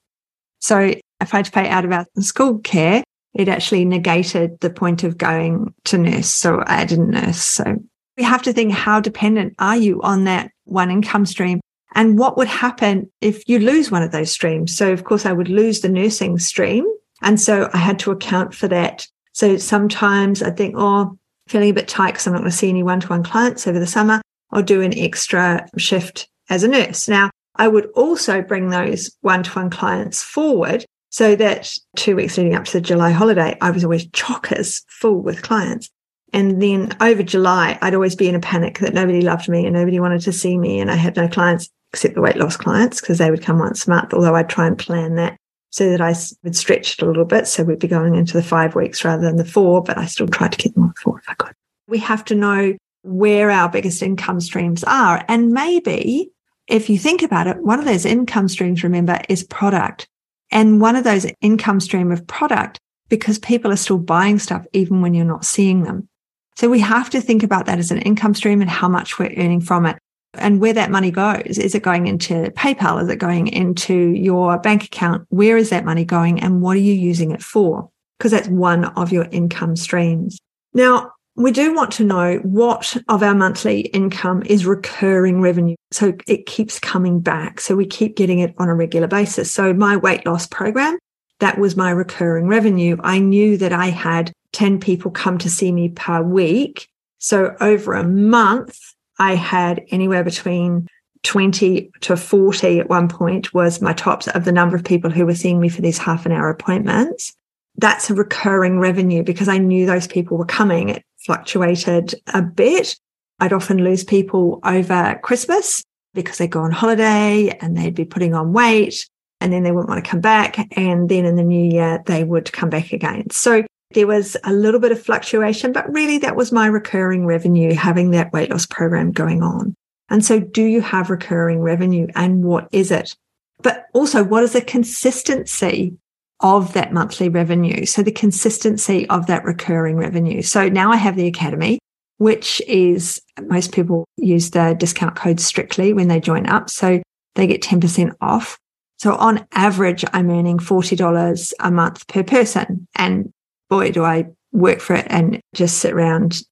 So 0.61 0.79
if 0.79 1.35
I 1.35 1.39
had 1.39 1.45
to 1.47 1.53
pay 1.53 1.69
out 1.69 1.85
of 1.85 1.93
our 1.93 2.07
school 2.19 2.59
care, 2.59 3.03
it 3.35 3.49
actually 3.49 3.85
negated 3.85 4.59
the 4.61 4.71
point 4.71 5.05
of 5.05 5.17
going 5.17 5.73
to 5.85 5.99
nurse. 5.99 6.29
So 6.29 6.63
I 6.67 6.85
didn't 6.85 7.11
nurse. 7.11 7.43
So 7.43 7.77
we 8.17 8.25
have 8.25 8.43
to 8.43 8.53
think 8.53 8.73
how 8.73 9.01
dependent 9.01 9.55
are 9.59 9.77
you 9.77 10.03
on 10.03 10.25
that 10.25 10.51
one 10.65 10.91
income 10.91 11.27
stream? 11.27 11.61
And 11.95 12.19
what 12.19 12.37
would 12.37 12.49
happen 12.49 13.11
if 13.21 13.49
you 13.49 13.59
lose 13.59 13.91
one 13.91 14.03
of 14.03 14.13
those 14.13 14.31
streams? 14.31 14.77
So, 14.77 14.93
of 14.93 15.05
course, 15.05 15.27
I 15.27 15.33
would 15.33 15.49
lose 15.49 15.81
the 15.81 15.89
nursing 15.89 16.39
stream. 16.39 16.87
And 17.23 17.41
so 17.41 17.69
I 17.73 17.79
had 17.79 17.99
to 18.01 18.13
account 18.13 18.55
for 18.55 18.69
that. 18.69 19.07
So 19.33 19.57
sometimes 19.57 20.43
I 20.43 20.51
think, 20.51 20.75
oh, 20.79 21.19
feeling 21.49 21.71
a 21.71 21.75
bit 21.75 21.89
tight 21.89 22.13
because 22.13 22.27
I'm 22.27 22.33
not 22.33 22.41
going 22.41 22.51
to 22.51 22.57
see 22.57 22.69
any 22.69 22.83
one 22.83 23.01
to 23.01 23.09
one 23.09 23.23
clients 23.23 23.67
over 23.67 23.79
the 23.79 23.87
summer. 23.87 24.23
I'll 24.53 24.63
do 24.63 24.83
an 24.83 24.97
extra 24.97 25.69
shift 25.77 26.29
as 26.49 26.65
a 26.65 26.69
nurse. 26.69 27.09
Now, 27.09 27.31
I 27.57 27.69
would 27.69 27.87
also 27.95 28.41
bring 28.41 28.71
those 28.71 29.11
one 29.21 29.43
to 29.43 29.51
one 29.51 29.71
clients 29.71 30.23
forward 30.23 30.85
so 31.11 31.35
that 31.37 31.73
two 31.97 32.17
weeks 32.17 32.39
leading 32.39 32.55
up 32.55 32.65
to 32.67 32.73
the 32.75 32.81
July 32.81 33.11
holiday, 33.11 33.57
I 33.61 33.71
was 33.71 33.85
always 33.85 34.07
chockers 34.09 34.83
full 34.89 35.21
with 35.21 35.43
clients. 35.43 35.91
And 36.33 36.63
then 36.63 36.97
over 37.01 37.25
July, 37.25 37.77
I'd 37.83 37.95
always 37.95 38.15
be 38.15 38.29
in 38.29 38.37
a 38.37 38.41
panic 38.41 38.79
that 38.79 38.95
nobody 38.95 39.21
loved 39.21 39.49
me 39.49 39.67
and 39.67 39.75
nobody 39.75 39.99
wanted 39.99 40.21
to 40.23 40.33
see 40.33 40.57
me. 40.57 40.79
And 40.79 40.91
I 40.91 40.95
had 40.95 41.17
no 41.17 41.29
clients 41.29 41.69
except 41.93 42.15
the 42.15 42.21
weight 42.21 42.37
loss 42.37 42.57
clients 42.57 43.01
because 43.01 43.19
they 43.19 43.31
would 43.31 43.43
come 43.43 43.59
once 43.59 43.87
a 43.87 43.91
month, 43.91 44.15
although 44.15 44.35
I'd 44.35 44.49
try 44.49 44.67
and 44.67 44.79
plan 44.79 45.17
that 45.17 45.37
so 45.71 45.91
that 45.91 46.01
I 46.01 46.15
would 46.43 46.57
stretch 46.57 46.95
it 46.95 47.03
a 47.03 47.07
little 47.07 47.25
bit. 47.25 47.47
So 47.47 47.65
we'd 47.65 47.79
be 47.79 47.89
going 47.89 48.15
into 48.15 48.35
the 48.35 48.43
five 48.43 48.75
weeks 48.75 49.05
rather 49.05 49.23
than 49.23 49.37
the 49.37 49.45
four, 49.45 49.83
but 49.83 49.99
I 49.99 50.07
still 50.07 50.29
tried 50.29 50.53
to 50.53 50.59
keep 50.59 50.75
them 50.75 50.85
on 50.85 50.95
four 51.03 51.19
if 51.19 51.29
I 51.29 51.35
could. 51.35 51.53
We 51.87 51.99
have 51.99 52.25
to 52.27 52.35
know 52.35 52.77
where 53.03 53.51
our 53.51 53.69
biggest 53.69 54.03
income 54.03 54.41
streams 54.41 54.85
are. 54.85 55.25
And 55.29 55.53
maybe 55.53 56.31
if 56.67 56.89
you 56.89 56.99
think 56.99 57.23
about 57.23 57.47
it, 57.47 57.63
one 57.63 57.79
of 57.79 57.85
those 57.85 58.05
income 58.05 58.49
streams, 58.49 58.85
remember, 58.85 59.21
is 59.29 59.45
product. 59.45 60.09
And 60.53 60.81
one 60.81 60.97
of 60.97 61.05
those 61.05 61.27
income 61.41 61.81
stream 61.81 62.11
of 62.11 62.27
product 62.27 62.79
because 63.09 63.39
people 63.39 63.73
are 63.73 63.77
still 63.77 63.99
buying 63.99 64.39
stuff 64.39 64.65
even 64.73 65.01
when 65.01 65.15
you're 65.15 65.25
not 65.25 65.45
seeing 65.45 65.83
them. 65.83 66.09
So 66.57 66.69
we 66.69 66.81
have 66.81 67.11
to 67.11 67.21
think 67.21 67.43
about 67.43 67.67
that 67.67 67.79
as 67.79 67.91
an 67.91 68.03
income 68.03 68.35
stream 68.35 68.61
and 68.61 68.71
how 68.71 68.89
much 68.89 69.19
we're 69.19 69.35
earning 69.37 69.61
from 69.61 69.87
it 69.87 69.99
and 70.35 70.61
where 70.61 70.73
that 70.73 70.91
money 70.91 71.11
goes. 71.11 71.59
Is 71.59 71.75
it 71.75 71.83
going 71.83 72.07
into 72.07 72.51
PayPal? 72.57 73.03
Is 73.03 73.09
it 73.09 73.17
going 73.17 73.49
into 73.49 73.95
your 73.95 74.59
bank 74.59 74.85
account? 74.85 75.27
Where 75.31 75.57
is 75.57 75.71
that 75.71 75.85
money 75.85 76.05
going 76.05 76.41
and 76.41 76.63
what 76.63 76.77
are 76.77 76.81
you 76.81 76.95
using 76.95 77.31
it 77.31 77.43
for? 77.43 77.91
Because 78.19 78.33
that's 78.33 78.49
one 78.49 78.85
of 78.85 79.13
your 79.13 79.27
income 79.31 79.77
streams. 79.77 80.39
Now, 80.75 81.13
we 81.37 81.53
do 81.53 81.75
want 81.75 81.91
to 81.93 82.05
know 82.05 82.37
what 82.39 82.97
of 83.09 83.23
our 83.23 83.35
monthly 83.35 83.81
income 83.81 84.43
is 84.45 84.67
recurring 84.67 85.41
revenue. 85.41 85.77
So 85.91 86.13
it 86.27 86.47
keeps 86.47 86.79
coming 86.79 87.21
back. 87.21 87.61
So 87.61 87.75
we 87.77 87.87
keep 87.87 88.17
getting 88.17 88.41
it 88.41 88.55
on 88.59 88.69
a 88.69 88.75
regular 88.75 89.07
basis. 89.07 89.51
So 89.51 89.73
my 89.73 89.97
weight 89.97 90.27
loss 90.27 90.47
program, 90.47 90.99
that 91.39 91.59
was 91.59 91.77
my 91.77 91.91
recurring 91.91 92.47
revenue. 92.47 92.99
I 93.03 93.21
knew 93.21 93.57
that 93.57 93.73
I 93.73 93.87
had 93.87 94.33
10 94.53 94.81
people 94.81 95.11
come 95.11 95.39
to 95.39 95.49
see 95.49 95.73
me 95.73 95.89
per 95.89 96.21
week. 96.23 96.89
So 97.19 97.57
over 97.61 97.95
a 97.95 98.07
month, 98.07 98.79
I 99.21 99.35
had 99.35 99.85
anywhere 99.91 100.25
between 100.25 100.89
20 101.25 101.91
to 102.01 102.17
40 102.17 102.81
at 102.81 102.89
one 102.89 103.07
point 103.07 103.53
was 103.53 103.83
my 103.83 103.93
tops 103.93 104.27
of 104.29 104.47
the 104.47 104.53
number 104.53 104.75
of 104.75 104.83
people 104.83 105.11
who 105.11 105.27
were 105.27 105.35
seeing 105.35 105.61
me 105.61 105.69
for 105.69 105.83
these 105.83 105.99
half 105.99 106.25
an 106.25 106.33
hour 106.33 106.49
appointments. 106.49 107.35
That's 107.77 108.09
a 108.09 108.15
recurring 108.15 108.81
revenue 108.81 109.23
because 109.23 109.47
I 109.47 109.59
knew 109.59 109.85
those 109.85 110.07
people 110.07 110.39
were 110.39 110.47
coming. 110.47 110.89
It 110.89 111.05
fluctuated 111.19 112.15
a 112.33 112.41
bit. 112.41 112.99
I'd 113.39 113.53
often 113.53 113.85
lose 113.85 114.05
people 114.05 114.59
over 114.65 115.21
Christmas 115.23 115.85
because 116.15 116.39
they'd 116.39 116.51
go 116.51 116.63
on 116.63 116.73
holiday 116.73 117.51
and 117.61 117.77
they'd 117.77 117.95
be 117.95 118.07
putting 118.07 118.35
on 118.35 118.55
weight 118.55 119.07
and 119.43 119.53
then 119.53 119.63
they 119.65 119.71
wouldn't 119.71 119.91
want 119.91 120.03
to 120.03 120.11
come 120.11 120.21
back. 120.21 120.67
And 120.79 121.11
then 121.11 121.27
in 121.27 121.37
the 121.37 121.43
new 121.43 121.71
year, 121.71 122.03
they 122.07 122.25
would 122.25 122.53
come 122.53 122.71
back 122.71 122.93
again. 122.93 123.29
So 123.31 123.65
there 123.93 124.07
was 124.07 124.37
a 124.45 124.53
little 124.53 124.81
bit 124.81 124.93
of 124.93 125.03
fluctuation, 125.03 125.73
but 125.73 125.93
really 125.93 126.19
that 126.19 126.37
was 126.37 126.53
my 126.53 126.67
recurring 126.67 127.27
revenue 127.27 127.75
having 127.75 128.11
that 128.11 128.33
weight 128.33 128.51
loss 128.51 128.67
program 128.67 129.11
going 129.11 129.43
on. 129.43 129.75
And 130.09 130.25
so 130.25 130.41
do 130.41 130.63
you 130.63 130.81
have 130.81 131.11
recurring 131.11 131.61
revenue 131.61 132.07
and 132.15 132.45
what 132.45 132.69
is 132.73 132.91
it? 132.91 133.17
But 133.63 133.87
also 133.93 134.25
what 134.25 134.43
is 134.43 134.53
the 134.53 134.63
consistency 134.63 135.97
of 136.41 136.73
that 136.73 136.93
monthly 136.93 137.29
revenue. 137.29 137.85
So 137.85 138.03
the 138.03 138.13
consistency 138.13 139.09
of 139.09 139.27
that 139.27 139.45
recurring 139.45 139.97
revenue. 139.97 140.43
So 140.43 140.69
now 140.69 140.91
I 140.91 140.97
have 140.97 141.17
the 141.17 141.27
academy, 141.27 141.79
which 142.17 142.63
is 142.67 143.21
most 143.43 143.73
people 143.73 144.07
use 144.17 144.51
the 144.51 144.75
discount 144.79 145.17
code 145.17 145.41
strictly 145.41 145.93
when 145.93 146.09
they 146.09 146.19
join 146.19 146.47
up. 146.47 146.71
So 146.71 147.03
they 147.35 147.47
get 147.47 147.63
10% 147.63 148.15
off. 148.21 148.59
So 148.99 149.15
on 149.17 149.47
average, 149.53 150.05
I'm 150.13 150.31
earning 150.31 150.59
$40 150.59 151.53
a 151.61 151.71
month 151.71 152.07
per 152.07 152.23
person. 152.23 152.87
And 152.95 153.33
boy, 153.71 153.91
do 153.91 154.05
I 154.05 154.27
work 154.53 154.81
for 154.81 154.95
it 154.95 155.07
and 155.09 155.41
just 155.55 155.79
sit 155.79 155.93
around. 155.93 156.43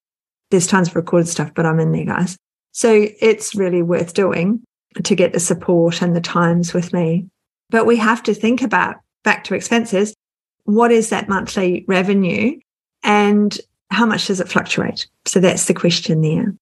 There's 0.50 0.66
tons 0.66 0.88
of 0.88 0.96
recorded 0.96 1.28
stuff, 1.28 1.52
but 1.54 1.66
I'm 1.66 1.80
in 1.80 1.92
there, 1.92 2.04
guys. 2.04 2.36
So 2.72 3.08
it's 3.20 3.54
really 3.54 3.82
worth 3.82 4.14
doing 4.14 4.62
to 5.02 5.14
get 5.14 5.32
the 5.32 5.40
support 5.40 6.00
and 6.00 6.16
the 6.16 6.20
times 6.20 6.72
with 6.72 6.92
me. 6.92 7.26
But 7.70 7.86
we 7.86 7.96
have 7.96 8.22
to 8.24 8.34
think 8.34 8.62
about 8.62 8.96
back 9.24 9.44
to 9.44 9.54
expenses, 9.54 10.14
what 10.64 10.90
is 10.90 11.10
that 11.10 11.28
monthly 11.28 11.84
revenue 11.88 12.58
and 13.02 13.58
how 13.90 14.06
much 14.06 14.26
does 14.26 14.40
it 14.40 14.48
fluctuate? 14.48 15.06
So 15.26 15.40
that's 15.40 15.66
the 15.66 15.74
question 15.74 16.20
there. 16.20 16.54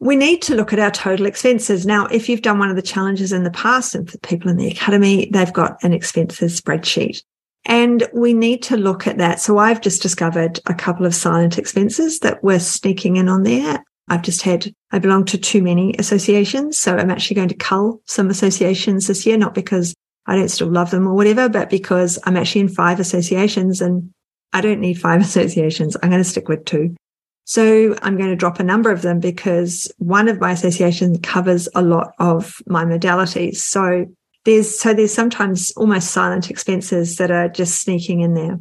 We 0.00 0.16
need 0.16 0.42
to 0.42 0.56
look 0.56 0.72
at 0.72 0.78
our 0.78 0.90
total 0.90 1.26
expenses. 1.26 1.86
Now, 1.86 2.06
if 2.06 2.28
you've 2.28 2.42
done 2.42 2.58
one 2.58 2.70
of 2.70 2.76
the 2.76 2.82
challenges 2.82 3.32
in 3.32 3.44
the 3.44 3.50
past 3.52 3.94
and 3.94 4.10
for 4.10 4.18
people 4.18 4.50
in 4.50 4.56
the 4.56 4.68
academy, 4.68 5.30
they've 5.30 5.52
got 5.52 5.82
an 5.84 5.92
expenses 5.92 6.60
spreadsheet. 6.60 7.22
And 7.64 8.08
we 8.12 8.34
need 8.34 8.62
to 8.64 8.76
look 8.76 9.06
at 9.06 9.18
that. 9.18 9.40
So 9.40 9.58
I've 9.58 9.80
just 9.80 10.02
discovered 10.02 10.58
a 10.66 10.74
couple 10.74 11.06
of 11.06 11.14
silent 11.14 11.58
expenses 11.58 12.20
that 12.20 12.42
were 12.42 12.58
sneaking 12.58 13.16
in 13.16 13.28
on 13.28 13.44
there. 13.44 13.84
I've 14.08 14.22
just 14.22 14.42
had, 14.42 14.74
I 14.90 14.98
belong 14.98 15.24
to 15.26 15.38
too 15.38 15.62
many 15.62 15.94
associations. 15.98 16.78
So 16.78 16.96
I'm 16.96 17.10
actually 17.10 17.36
going 17.36 17.48
to 17.48 17.54
cull 17.54 18.00
some 18.06 18.30
associations 18.30 19.06
this 19.06 19.24
year, 19.24 19.38
not 19.38 19.54
because 19.54 19.94
I 20.26 20.36
don't 20.36 20.48
still 20.48 20.70
love 20.70 20.90
them 20.90 21.06
or 21.06 21.14
whatever, 21.14 21.48
but 21.48 21.70
because 21.70 22.18
I'm 22.24 22.36
actually 22.36 22.62
in 22.62 22.68
five 22.68 22.98
associations 22.98 23.80
and 23.80 24.12
I 24.52 24.60
don't 24.60 24.80
need 24.80 25.00
five 25.00 25.20
associations. 25.22 25.96
I'm 26.02 26.10
going 26.10 26.22
to 26.22 26.28
stick 26.28 26.48
with 26.48 26.64
two. 26.64 26.96
So 27.44 27.96
I'm 28.02 28.16
going 28.16 28.30
to 28.30 28.36
drop 28.36 28.60
a 28.60 28.64
number 28.64 28.90
of 28.90 29.02
them 29.02 29.18
because 29.18 29.90
one 29.98 30.28
of 30.28 30.40
my 30.40 30.52
associations 30.52 31.18
covers 31.22 31.68
a 31.74 31.82
lot 31.82 32.12
of 32.18 32.56
my 32.66 32.84
modalities. 32.84 33.56
So 33.56 34.06
there's, 34.44 34.78
so 34.78 34.92
there's 34.92 35.14
sometimes 35.14 35.72
almost 35.76 36.10
silent 36.10 36.50
expenses 36.50 37.16
that 37.16 37.30
are 37.30 37.48
just 37.48 37.80
sneaking 37.80 38.20
in 38.20 38.34
there. 38.34 38.58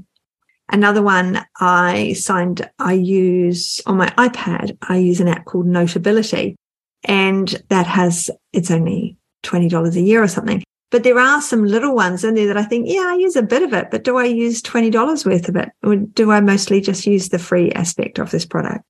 Another 0.69 1.01
one 1.01 1.45
I 1.59 2.13
signed, 2.13 2.69
I 2.79 2.93
use 2.93 3.81
on 3.85 3.97
my 3.97 4.07
iPad, 4.17 4.77
I 4.81 4.97
use 4.97 5.19
an 5.19 5.27
app 5.27 5.45
called 5.45 5.65
Notability 5.65 6.55
and 7.03 7.61
that 7.69 7.87
has, 7.87 8.29
it's 8.53 8.71
only 8.71 9.17
$20 9.43 9.95
a 9.95 10.01
year 10.01 10.23
or 10.23 10.27
something. 10.27 10.63
But 10.91 11.03
there 11.03 11.19
are 11.19 11.41
some 11.41 11.65
little 11.65 11.95
ones 11.95 12.23
in 12.23 12.35
there 12.35 12.47
that 12.47 12.57
I 12.57 12.63
think, 12.63 12.87
yeah, 12.87 13.05
I 13.07 13.15
use 13.15 13.35
a 13.35 13.41
bit 13.41 13.63
of 13.63 13.73
it, 13.73 13.89
but 13.91 14.03
do 14.03 14.17
I 14.17 14.25
use 14.25 14.61
$20 14.61 15.25
worth 15.25 15.49
of 15.49 15.55
it? 15.55 15.69
Or 15.83 15.95
do 15.95 16.31
I 16.31 16.41
mostly 16.41 16.81
just 16.81 17.07
use 17.07 17.29
the 17.29 17.39
free 17.39 17.71
aspect 17.71 18.19
of 18.19 18.31
this 18.31 18.45
product? 18.45 18.83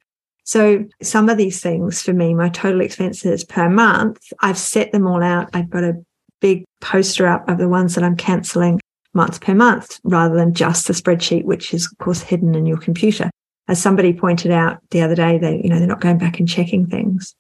So 0.44 0.86
some 1.02 1.30
of 1.30 1.38
these 1.38 1.62
things 1.62 2.02
for 2.02 2.14
me, 2.14 2.34
my 2.34 2.50
total 2.50 2.82
expenses 2.82 3.44
per 3.44 3.70
month, 3.70 4.20
I've 4.42 4.58
set 4.58 4.92
them 4.92 5.06
all 5.06 5.22
out. 5.22 5.50
I've 5.54 5.70
got 5.70 5.84
a 5.84 6.04
big 6.42 6.66
poster 6.82 7.28
up 7.28 7.48
of 7.48 7.58
the 7.58 7.70
ones 7.70 7.96
that 7.96 8.04
I'm 8.04 8.18
canceling 8.18 8.80
month 9.14 9.42
per 9.42 9.54
month 9.54 10.00
rather 10.04 10.36
than 10.36 10.54
just 10.54 10.88
the 10.88 10.94
spreadsheet, 10.94 11.46
which 11.46 11.74
is 11.74 11.86
of 11.86 11.98
course 12.00 12.22
hidden 12.22 12.56
in 12.56 12.66
your 12.66 12.78
computer. 12.78 13.30
As 13.68 13.82
somebody 13.82 14.12
pointed 14.12 14.52
out 14.52 14.80
the 14.90 15.02
other 15.02 15.16
day, 15.16 15.38
they, 15.38 15.62
you 15.64 15.70
know, 15.70 15.78
they're 15.80 15.88
not 15.88 16.02
going 16.02 16.18
back 16.18 16.40
and 16.40 16.50
checking 16.50 16.88
things. 16.88 17.36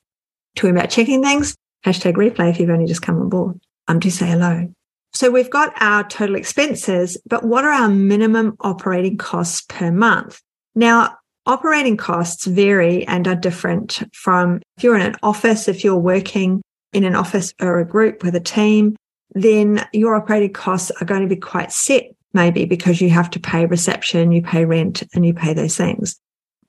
Talking 0.55 0.75
about 0.75 0.89
checking 0.89 1.23
things, 1.23 1.55
hashtag 1.85 2.13
replay 2.13 2.49
if 2.49 2.59
you've 2.59 2.69
only 2.69 2.85
just 2.85 3.01
come 3.01 3.19
on 3.19 3.29
board 3.29 3.59
um, 3.87 3.99
to 3.99 4.11
say 4.11 4.27
hello. 4.27 4.71
So 5.13 5.29
we've 5.29 5.49
got 5.49 5.73
our 5.81 6.07
total 6.07 6.35
expenses, 6.35 7.17
but 7.27 7.43
what 7.43 7.65
are 7.65 7.71
our 7.71 7.89
minimum 7.89 8.55
operating 8.61 9.17
costs 9.17 9.61
per 9.67 9.91
month? 9.91 10.41
Now, 10.73 11.17
operating 11.45 11.97
costs 11.97 12.45
vary 12.45 13.05
and 13.07 13.27
are 13.27 13.35
different 13.35 14.03
from 14.13 14.61
if 14.77 14.83
you're 14.83 14.95
in 14.95 15.01
an 15.01 15.15
office, 15.21 15.67
if 15.67 15.83
you're 15.83 15.97
working 15.97 16.61
in 16.93 17.03
an 17.03 17.15
office 17.15 17.53
or 17.59 17.79
a 17.79 17.85
group 17.85 18.23
with 18.23 18.35
a 18.35 18.39
team, 18.39 18.95
then 19.33 19.87
your 19.93 20.15
operating 20.15 20.53
costs 20.53 20.91
are 20.99 21.05
going 21.05 21.21
to 21.21 21.27
be 21.27 21.39
quite 21.39 21.71
set, 21.71 22.13
maybe 22.33 22.65
because 22.65 23.01
you 23.01 23.09
have 23.09 23.29
to 23.31 23.39
pay 23.39 23.65
reception, 23.65 24.31
you 24.31 24.41
pay 24.41 24.65
rent, 24.65 25.03
and 25.13 25.25
you 25.25 25.33
pay 25.33 25.53
those 25.53 25.77
things. 25.77 26.19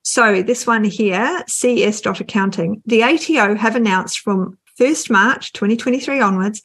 So 0.05 0.43
this 0.43 0.67
one 0.67 0.85
here, 0.85 1.45
CS 1.47 2.05
accounting, 2.05 2.83
the 2.87 3.02
ATO 3.02 3.55
have 3.55 3.76
announced 3.76 4.21
from 4.21 4.59
1st 4.79 5.11
March 5.11 5.52
2023 5.52 6.21
onwards 6.21 6.62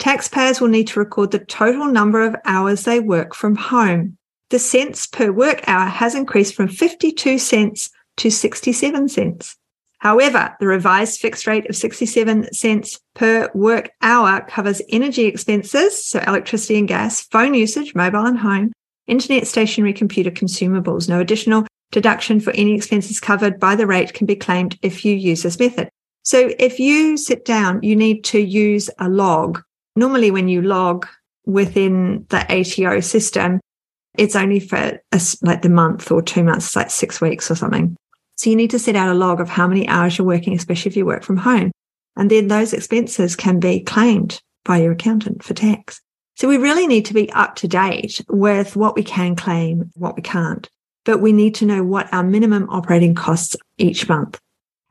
taxpayers 0.00 0.60
will 0.60 0.68
need 0.68 0.88
to 0.88 0.98
record 0.98 1.30
the 1.30 1.38
total 1.38 1.86
number 1.86 2.26
of 2.26 2.34
hours 2.44 2.84
they 2.84 2.98
work 2.98 3.34
from 3.34 3.54
home. 3.54 4.16
The 4.48 4.58
cents 4.58 5.06
per 5.06 5.30
work 5.30 5.62
hour 5.68 5.86
has 5.86 6.16
increased 6.16 6.54
from 6.54 6.66
52 6.66 7.38
cents 7.38 7.90
to 8.16 8.30
67 8.30 9.08
cents. 9.08 9.56
However, 10.00 10.56
the 10.60 10.66
revised 10.66 11.20
fixed 11.20 11.46
rate 11.46 11.68
of 11.68 11.76
67 11.76 12.52
cents 12.52 12.98
per 13.14 13.50
work 13.54 13.90
hour 14.02 14.40
covers 14.48 14.82
energy 14.88 15.26
expenses, 15.26 16.04
so 16.04 16.20
electricity 16.26 16.78
and 16.78 16.88
gas, 16.88 17.22
phone 17.22 17.54
usage, 17.54 17.94
mobile 17.94 18.26
and 18.26 18.38
home, 18.38 18.72
internet, 19.06 19.46
stationary 19.46 19.92
computer 19.92 20.30
consumables. 20.30 21.08
No 21.08 21.20
additional 21.20 21.66
deduction 21.92 22.40
for 22.40 22.52
any 22.52 22.74
expenses 22.74 23.20
covered 23.20 23.60
by 23.60 23.76
the 23.76 23.86
rate 23.86 24.14
can 24.14 24.26
be 24.26 24.36
claimed 24.36 24.78
if 24.82 25.04
you 25.04 25.14
use 25.14 25.42
this 25.42 25.58
method. 25.58 25.88
So 26.22 26.50
if 26.58 26.78
you 26.78 27.16
sit 27.16 27.44
down, 27.44 27.82
you 27.82 27.96
need 27.96 28.24
to 28.24 28.40
use 28.40 28.90
a 28.98 29.08
log 29.08 29.62
normally 29.96 30.30
when 30.30 30.48
you 30.48 30.62
log 30.62 31.06
within 31.46 32.26
the 32.28 32.40
ATO 32.50 33.00
system, 33.00 33.60
it's 34.16 34.36
only 34.36 34.60
for 34.60 35.00
a, 35.12 35.20
like 35.42 35.62
the 35.62 35.68
month 35.68 36.10
or 36.10 36.22
two 36.22 36.42
months, 36.42 36.74
like 36.74 36.90
six 36.90 37.20
weeks 37.20 37.50
or 37.50 37.54
something. 37.54 37.96
So 38.40 38.48
you 38.48 38.56
need 38.56 38.70
to 38.70 38.78
set 38.78 38.96
out 38.96 39.10
a 39.10 39.12
log 39.12 39.38
of 39.38 39.50
how 39.50 39.68
many 39.68 39.86
hours 39.86 40.16
you're 40.16 40.26
working, 40.26 40.54
especially 40.54 40.88
if 40.88 40.96
you 40.96 41.04
work 41.04 41.22
from 41.22 41.36
home. 41.36 41.70
And 42.16 42.30
then 42.30 42.48
those 42.48 42.72
expenses 42.72 43.36
can 43.36 43.60
be 43.60 43.80
claimed 43.80 44.40
by 44.64 44.78
your 44.78 44.92
accountant 44.92 45.42
for 45.44 45.52
tax. 45.52 46.00
So 46.36 46.48
we 46.48 46.56
really 46.56 46.86
need 46.86 47.04
to 47.04 47.12
be 47.12 47.30
up 47.32 47.54
to 47.56 47.68
date 47.68 48.22
with 48.30 48.76
what 48.76 48.96
we 48.96 49.02
can 49.02 49.36
claim, 49.36 49.90
what 49.92 50.16
we 50.16 50.22
can't. 50.22 50.66
But 51.04 51.18
we 51.18 51.34
need 51.34 51.54
to 51.56 51.66
know 51.66 51.84
what 51.84 52.10
our 52.14 52.24
minimum 52.24 52.66
operating 52.70 53.14
costs 53.14 53.56
each 53.76 54.08
month. 54.08 54.40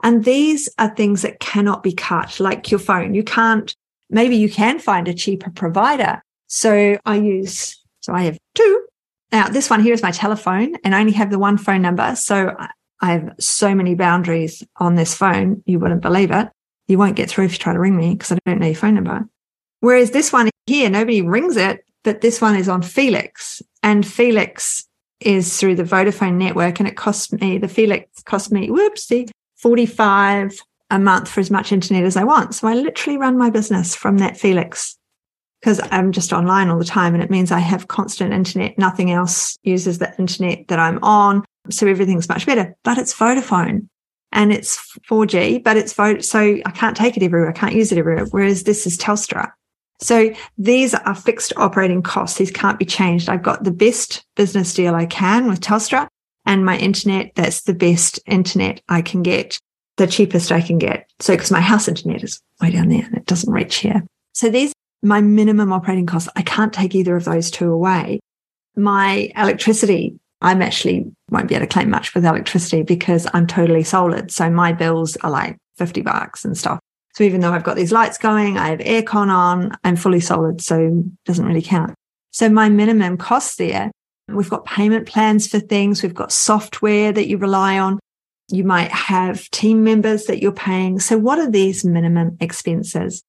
And 0.04 0.26
these 0.26 0.70
are 0.78 0.94
things 0.94 1.24
that 1.24 1.40
cannot 1.40 1.82
be 1.82 1.92
cut, 1.92 2.40
like 2.40 2.70
your 2.70 2.80
phone. 2.80 3.16
You 3.16 3.24
can't 3.24 3.76
maybe 4.12 4.36
you 4.36 4.52
can 4.52 4.78
find 4.78 5.08
a 5.08 5.14
cheaper 5.16 5.50
provider. 5.50 6.22
So 6.46 7.00
I 7.04 7.16
use, 7.16 7.84
so 8.02 8.14
I 8.14 8.26
have 8.26 8.38
two. 8.54 8.86
Now, 9.32 9.50
this 9.50 9.72
one 9.72 9.82
here 9.82 9.94
is 9.94 10.04
my 10.04 10.12
telephone 10.12 10.76
and 10.84 10.94
I 10.94 11.00
only 11.00 11.14
have 11.14 11.32
the 11.32 11.40
one 11.40 11.58
phone 11.58 11.82
number. 11.82 12.16
So 12.16 12.56
I 13.02 13.14
have 13.14 13.36
so 13.40 13.74
many 13.74 13.96
boundaries 13.96 14.64
on 14.78 14.96
this 14.96 15.14
phone. 15.14 15.64
You 15.66 15.80
wouldn't 15.80 16.02
believe 16.02 16.32
it. 16.32 16.50
You 16.88 16.98
won't 16.98 17.16
get 17.16 17.30
through 17.30 17.46
if 17.46 17.54
you 17.54 17.60
try 17.60 17.74
to 17.74 17.80
ring 17.80 17.96
me 17.96 18.14
because 18.14 18.32
I 18.32 18.38
don't 18.46 18.60
know 18.60 18.68
your 18.68 18.76
phone 18.76 18.96
number. 18.96 19.28
Whereas 19.80 20.12
this 20.12 20.34
one 20.34 20.50
here, 20.66 20.90
nobody 20.90 21.22
rings 21.22 21.56
it, 21.56 21.86
but 22.04 22.22
this 22.22 22.42
one 22.42 22.56
is 22.56 22.68
on 22.68 22.82
Felix 22.82 23.62
and 23.84 24.06
Felix 24.06 24.86
is 25.20 25.60
through 25.60 25.76
the 25.76 25.84
Vodafone 25.84 26.36
network 26.36 26.80
and 26.80 26.88
it 26.88 26.98
cost 26.98 27.34
me, 27.40 27.58
the 27.58 27.68
Felix 27.68 28.22
cost 28.24 28.52
me, 28.52 28.70
whoopsie, 28.70 29.30
45 29.58 30.60
a 30.92 31.00
month 31.00 31.30
for 31.30 31.40
as 31.40 31.52
much 31.52 31.72
internet 31.72 32.04
as 32.04 32.18
I 32.18 32.24
want. 32.24 32.56
So 32.56 32.68
I 32.68 32.74
literally 32.74 33.18
run 33.18 33.38
my 33.38 33.50
business 33.50 33.96
from 33.96 34.18
that 34.18 34.38
Felix 34.38 34.98
because 35.62 35.82
I'm 35.92 36.12
just 36.12 36.34
online 36.34 36.70
all 36.70 36.80
the 36.80 36.86
time 36.86 37.14
and 37.14 37.24
it 37.24 37.30
means 37.30 37.52
I 37.52 37.60
have 37.60 37.90
constant 37.90 38.34
internet. 38.34 38.78
Nothing 38.78 39.12
else 39.12 39.58
uses 39.64 40.00
the 40.00 40.14
internet 40.18 40.68
that 40.70 40.80
I'm 40.80 41.04
on. 41.04 41.44
So 41.72 41.88
everything's 41.88 42.30
much 42.30 42.46
better, 42.46 42.76
but 42.84 42.98
it's 42.98 43.14
Vodafone. 43.14 43.88
and 44.32 44.52
it's 44.52 44.78
4G, 45.10 45.64
but 45.64 45.78
it's 45.78 45.94
vote. 45.94 46.24
So 46.24 46.40
I 46.40 46.72
can't 46.72 46.96
take 46.96 47.18
it 47.18 47.24
everywhere. 47.24 47.50
I 47.50 47.54
can't 47.54 47.74
use 47.76 47.92
it 47.92 47.98
everywhere. 47.98 48.26
Whereas 48.26 48.64
this 48.64 48.86
is 48.86 48.98
Telstra. 48.98 49.52
So 50.02 50.34
these 50.58 50.94
are 50.94 51.16
fixed 51.16 51.52
operating 51.58 52.02
costs. 52.02 52.38
These 52.38 52.52
can't 52.52 52.80
be 52.80 52.86
changed. 52.86 53.28
I've 53.28 53.44
got 53.44 53.64
the 53.64 53.72
best 53.72 54.24
business 54.36 54.74
deal 54.74 54.96
I 54.96 55.06
can 55.06 55.48
with 55.48 55.60
Telstra 55.60 56.08
and 56.46 56.64
my 56.64 56.78
internet. 56.78 57.32
That's 57.36 57.64
the 57.64 57.74
best 57.74 58.20
internet 58.26 58.82
I 58.88 59.02
can 59.02 59.24
get, 59.24 59.60
the 59.98 60.08
cheapest 60.08 60.52
I 60.52 60.62
can 60.62 60.78
get. 60.78 61.10
So 61.20 61.34
because 61.34 61.52
my 61.52 61.60
house 61.60 61.88
internet 61.88 62.24
is 62.24 62.40
way 62.62 62.72
down 62.72 62.88
there 62.88 63.04
and 63.04 63.18
it 63.18 63.26
doesn't 63.26 63.52
reach 63.52 63.78
here. 63.78 64.06
So 64.34 64.50
these 64.50 64.74
my 65.02 65.22
minimum 65.22 65.72
operating 65.72 66.06
costs. 66.06 66.30
I 66.36 66.42
can't 66.42 66.74
take 66.74 66.94
either 66.94 67.16
of 67.16 67.24
those 67.24 67.50
two 67.50 67.72
away. 67.72 68.20
My 68.76 69.32
electricity, 69.36 70.20
I'm 70.42 70.62
actually 70.62 71.12
won't 71.30 71.48
be 71.48 71.56
able 71.56 71.66
to 71.66 71.72
claim 71.72 71.90
much 71.90 72.14
with 72.16 72.26
electricity 72.26 72.84
because 72.84 73.28
I'm 73.34 73.46
totally 73.46 73.84
solar. 73.84 74.28
So 74.30 74.50
my 74.50 74.72
bills 74.72 75.18
are 75.18 75.30
like 75.30 75.58
50 75.78 76.02
bucks 76.02 76.46
and 76.46 76.58
stuff. 76.58 76.80
So 77.16 77.24
even 77.24 77.42
though 77.42 77.52
I've 77.52 77.64
got 77.64 77.76
these 77.76 77.92
lights 77.92 78.18
going, 78.18 78.58
I 78.58 78.70
have 78.70 78.80
aircon 78.80 79.30
on, 79.30 79.72
I'm 79.84 79.96
fully 79.96 80.22
solid. 80.22 80.62
So 80.62 80.80
it 80.80 81.26
doesn't 81.26 81.46
really 81.46 81.62
count. 81.62 81.94
So 82.32 82.50
my 82.50 82.70
minimum 82.70 83.18
cost 83.18 83.58
there, 83.58 83.92
we've 84.28 84.50
got 84.50 84.66
payment 84.66 85.08
plans 85.08 85.48
for 85.48 85.60
things. 85.60 86.02
We've 86.02 86.14
got 86.14 86.32
software 86.32 87.12
that 87.12 87.28
you 87.28 87.38
rely 87.38 87.80
on. 87.80 88.00
You 88.50 88.64
might 88.64 88.92
have 88.92 89.50
team 89.50 89.84
members 89.84 90.26
that 90.26 90.42
you're 90.42 90.52
paying. 90.52 91.00
So 91.00 91.18
what 91.18 91.40
are 91.40 91.50
these 91.50 91.84
minimum 91.84 92.38
expenses? 92.40 93.24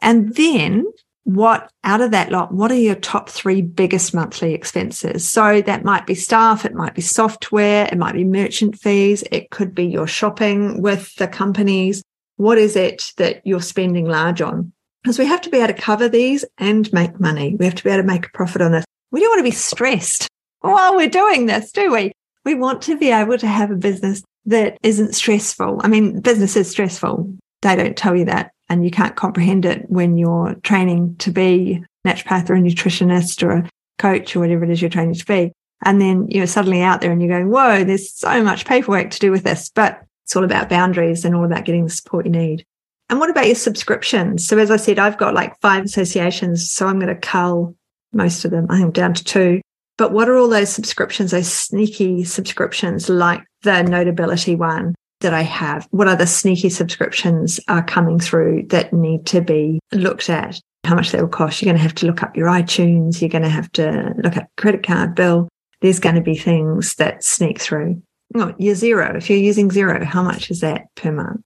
And 0.00 0.34
then 0.34 0.84
what 1.24 1.70
out 1.84 2.00
of 2.00 2.10
that 2.10 2.32
lot, 2.32 2.52
what 2.52 2.72
are 2.72 2.76
your 2.76 2.94
top 2.94 3.28
three 3.28 3.62
biggest 3.62 4.12
monthly 4.12 4.54
expenses? 4.54 5.28
So 5.28 5.62
that 5.62 5.84
might 5.84 6.06
be 6.06 6.14
staff, 6.14 6.64
it 6.64 6.74
might 6.74 6.94
be 6.94 7.02
software, 7.02 7.88
it 7.90 7.98
might 7.98 8.14
be 8.14 8.24
merchant 8.24 8.78
fees, 8.78 9.22
it 9.30 9.50
could 9.50 9.74
be 9.74 9.86
your 9.86 10.06
shopping 10.06 10.82
with 10.82 11.14
the 11.16 11.28
companies. 11.28 12.02
What 12.36 12.58
is 12.58 12.76
it 12.76 13.12
that 13.18 13.40
you're 13.44 13.60
spending 13.60 14.06
large 14.06 14.40
on? 14.40 14.72
Because 15.02 15.18
we 15.18 15.26
have 15.26 15.40
to 15.42 15.50
be 15.50 15.58
able 15.58 15.68
to 15.68 15.74
cover 15.74 16.08
these 16.08 16.44
and 16.58 16.92
make 16.92 17.20
money. 17.20 17.56
We 17.56 17.64
have 17.66 17.74
to 17.76 17.84
be 17.84 17.90
able 17.90 18.02
to 18.02 18.06
make 18.06 18.26
a 18.26 18.30
profit 18.30 18.62
on 18.62 18.72
this. 18.72 18.84
We 19.10 19.20
don't 19.20 19.30
want 19.30 19.40
to 19.40 19.50
be 19.50 19.56
stressed 19.56 20.28
while 20.60 20.96
we're 20.96 21.08
doing 21.08 21.46
this, 21.46 21.72
do 21.72 21.92
we? 21.92 22.12
We 22.44 22.54
want 22.54 22.82
to 22.82 22.98
be 22.98 23.10
able 23.10 23.38
to 23.38 23.46
have 23.46 23.70
a 23.70 23.76
business 23.76 24.22
that 24.46 24.78
isn't 24.82 25.14
stressful. 25.14 25.80
I 25.84 25.88
mean, 25.88 26.20
business 26.20 26.56
is 26.56 26.70
stressful. 26.70 27.36
They 27.62 27.76
don't 27.76 27.96
tell 27.96 28.16
you 28.16 28.24
that 28.24 28.52
and 28.72 28.86
you 28.86 28.90
can't 28.90 29.16
comprehend 29.16 29.66
it 29.66 29.84
when 29.90 30.16
you're 30.16 30.54
training 30.62 31.14
to 31.16 31.30
be 31.30 31.84
naturopath 32.06 32.48
or 32.48 32.54
a 32.54 32.58
nutritionist 32.58 33.42
or 33.42 33.50
a 33.50 33.68
coach 33.98 34.34
or 34.34 34.40
whatever 34.40 34.64
it 34.64 34.70
is 34.70 34.80
you're 34.80 34.88
training 34.88 35.14
to 35.14 35.26
be. 35.26 35.52
And 35.84 36.00
then 36.00 36.26
you're 36.30 36.46
suddenly 36.46 36.80
out 36.80 37.02
there 37.02 37.12
and 37.12 37.20
you're 37.20 37.30
going, 37.30 37.50
whoa, 37.50 37.84
there's 37.84 38.10
so 38.10 38.42
much 38.42 38.64
paperwork 38.64 39.10
to 39.10 39.18
do 39.18 39.30
with 39.30 39.44
this. 39.44 39.70
But 39.74 40.00
it's 40.24 40.34
all 40.34 40.42
about 40.42 40.70
boundaries 40.70 41.26
and 41.26 41.34
all 41.34 41.44
about 41.44 41.66
getting 41.66 41.84
the 41.84 41.90
support 41.90 42.24
you 42.24 42.32
need. 42.32 42.64
And 43.10 43.20
what 43.20 43.28
about 43.28 43.44
your 43.44 43.56
subscriptions? 43.56 44.46
So 44.46 44.56
as 44.56 44.70
I 44.70 44.76
said, 44.76 44.98
I've 44.98 45.18
got 45.18 45.34
like 45.34 45.60
five 45.60 45.84
associations. 45.84 46.72
So 46.72 46.86
I'm 46.86 46.98
going 46.98 47.14
to 47.14 47.20
cull 47.20 47.76
most 48.14 48.46
of 48.46 48.52
them. 48.52 48.68
I 48.70 48.80
am 48.80 48.90
down 48.90 49.12
to 49.12 49.22
two. 49.22 49.60
But 49.98 50.12
what 50.12 50.30
are 50.30 50.36
all 50.38 50.48
those 50.48 50.70
subscriptions, 50.70 51.32
those 51.32 51.52
sneaky 51.52 52.24
subscriptions 52.24 53.10
like 53.10 53.44
the 53.64 53.82
Notability 53.82 54.54
one, 54.54 54.94
that 55.22 55.34
I 55.34 55.42
have? 55.42 55.88
What 55.90 56.08
other 56.08 56.26
sneaky 56.26 56.68
subscriptions 56.68 57.58
are 57.68 57.82
coming 57.82 58.18
through 58.18 58.64
that 58.68 58.92
need 58.92 59.26
to 59.26 59.40
be 59.40 59.80
looked 59.92 60.30
at? 60.30 60.60
How 60.84 60.94
much 60.94 61.12
they 61.12 61.20
will 61.20 61.28
cost? 61.28 61.62
You're 61.62 61.68
going 61.68 61.76
to 61.76 61.82
have 61.82 61.94
to 61.96 62.06
look 62.06 62.22
up 62.22 62.36
your 62.36 62.48
iTunes. 62.48 63.20
You're 63.20 63.30
going 63.30 63.42
to 63.42 63.48
have 63.48 63.70
to 63.72 64.14
look 64.22 64.36
at 64.36 64.50
credit 64.56 64.84
card 64.84 65.14
bill. 65.14 65.48
There's 65.80 66.00
going 66.00 66.16
to 66.16 66.20
be 66.20 66.36
things 66.36 66.94
that 66.96 67.24
sneak 67.24 67.60
through. 67.60 68.02
Oh, 68.34 68.54
your 68.58 68.74
Xero. 68.74 69.16
If 69.16 69.28
you're 69.28 69.38
using 69.38 69.68
Xero, 69.68 70.02
how 70.02 70.22
much 70.22 70.50
is 70.50 70.60
that 70.60 70.86
per 70.94 71.12
month? 71.12 71.42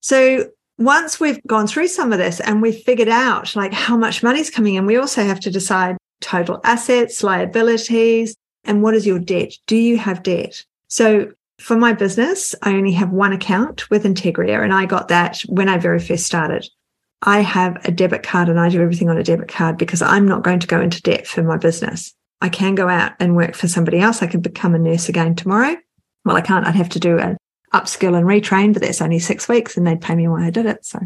So 0.00 0.48
once 0.78 1.20
we've 1.20 1.42
gone 1.46 1.66
through 1.66 1.88
some 1.88 2.12
of 2.12 2.18
this 2.18 2.40
and 2.40 2.60
we've 2.60 2.82
figured 2.82 3.08
out 3.08 3.54
like 3.54 3.72
how 3.72 3.96
much 3.96 4.22
money's 4.22 4.50
coming 4.50 4.74
in, 4.74 4.86
we 4.86 4.96
also 4.96 5.22
have 5.22 5.40
to 5.40 5.50
decide 5.50 5.96
total 6.20 6.60
assets, 6.64 7.22
liabilities, 7.22 8.34
and 8.64 8.82
what 8.82 8.94
is 8.94 9.06
your 9.06 9.18
debt? 9.18 9.52
Do 9.66 9.76
you 9.76 9.96
have 9.96 10.22
debt? 10.22 10.64
So 10.88 11.32
for 11.62 11.76
my 11.76 11.92
business, 11.92 12.54
I 12.62 12.74
only 12.74 12.92
have 12.92 13.10
one 13.10 13.32
account 13.32 13.88
with 13.88 14.04
Integria, 14.04 14.62
and 14.62 14.74
I 14.74 14.86
got 14.86 15.08
that 15.08 15.40
when 15.48 15.68
I 15.68 15.78
very 15.78 16.00
first 16.00 16.26
started. 16.26 16.68
I 17.22 17.40
have 17.40 17.78
a 17.84 17.92
debit 17.92 18.24
card 18.24 18.48
and 18.48 18.58
I 18.58 18.68
do 18.68 18.82
everything 18.82 19.08
on 19.08 19.16
a 19.16 19.22
debit 19.22 19.46
card 19.46 19.78
because 19.78 20.02
I'm 20.02 20.26
not 20.26 20.42
going 20.42 20.58
to 20.58 20.66
go 20.66 20.80
into 20.80 21.00
debt 21.02 21.26
for 21.26 21.44
my 21.44 21.56
business. 21.56 22.12
I 22.40 22.48
can 22.48 22.74
go 22.74 22.88
out 22.88 23.12
and 23.20 23.36
work 23.36 23.54
for 23.54 23.68
somebody 23.68 24.00
else. 24.00 24.22
I 24.22 24.26
can 24.26 24.40
become 24.40 24.74
a 24.74 24.78
nurse 24.78 25.08
again 25.08 25.36
tomorrow. 25.36 25.76
Well, 26.24 26.36
I 26.36 26.40
can't. 26.40 26.66
I'd 26.66 26.74
have 26.74 26.88
to 26.90 27.00
do 27.00 27.18
an 27.18 27.36
upskill 27.72 28.16
and 28.16 28.26
retrain, 28.26 28.72
but 28.72 28.82
that's 28.82 29.00
only 29.00 29.20
six 29.20 29.48
weeks 29.48 29.76
and 29.76 29.86
they'd 29.86 30.00
pay 30.00 30.16
me 30.16 30.26
while 30.26 30.42
I 30.42 30.50
did 30.50 30.66
it. 30.66 30.84
So 30.84 30.98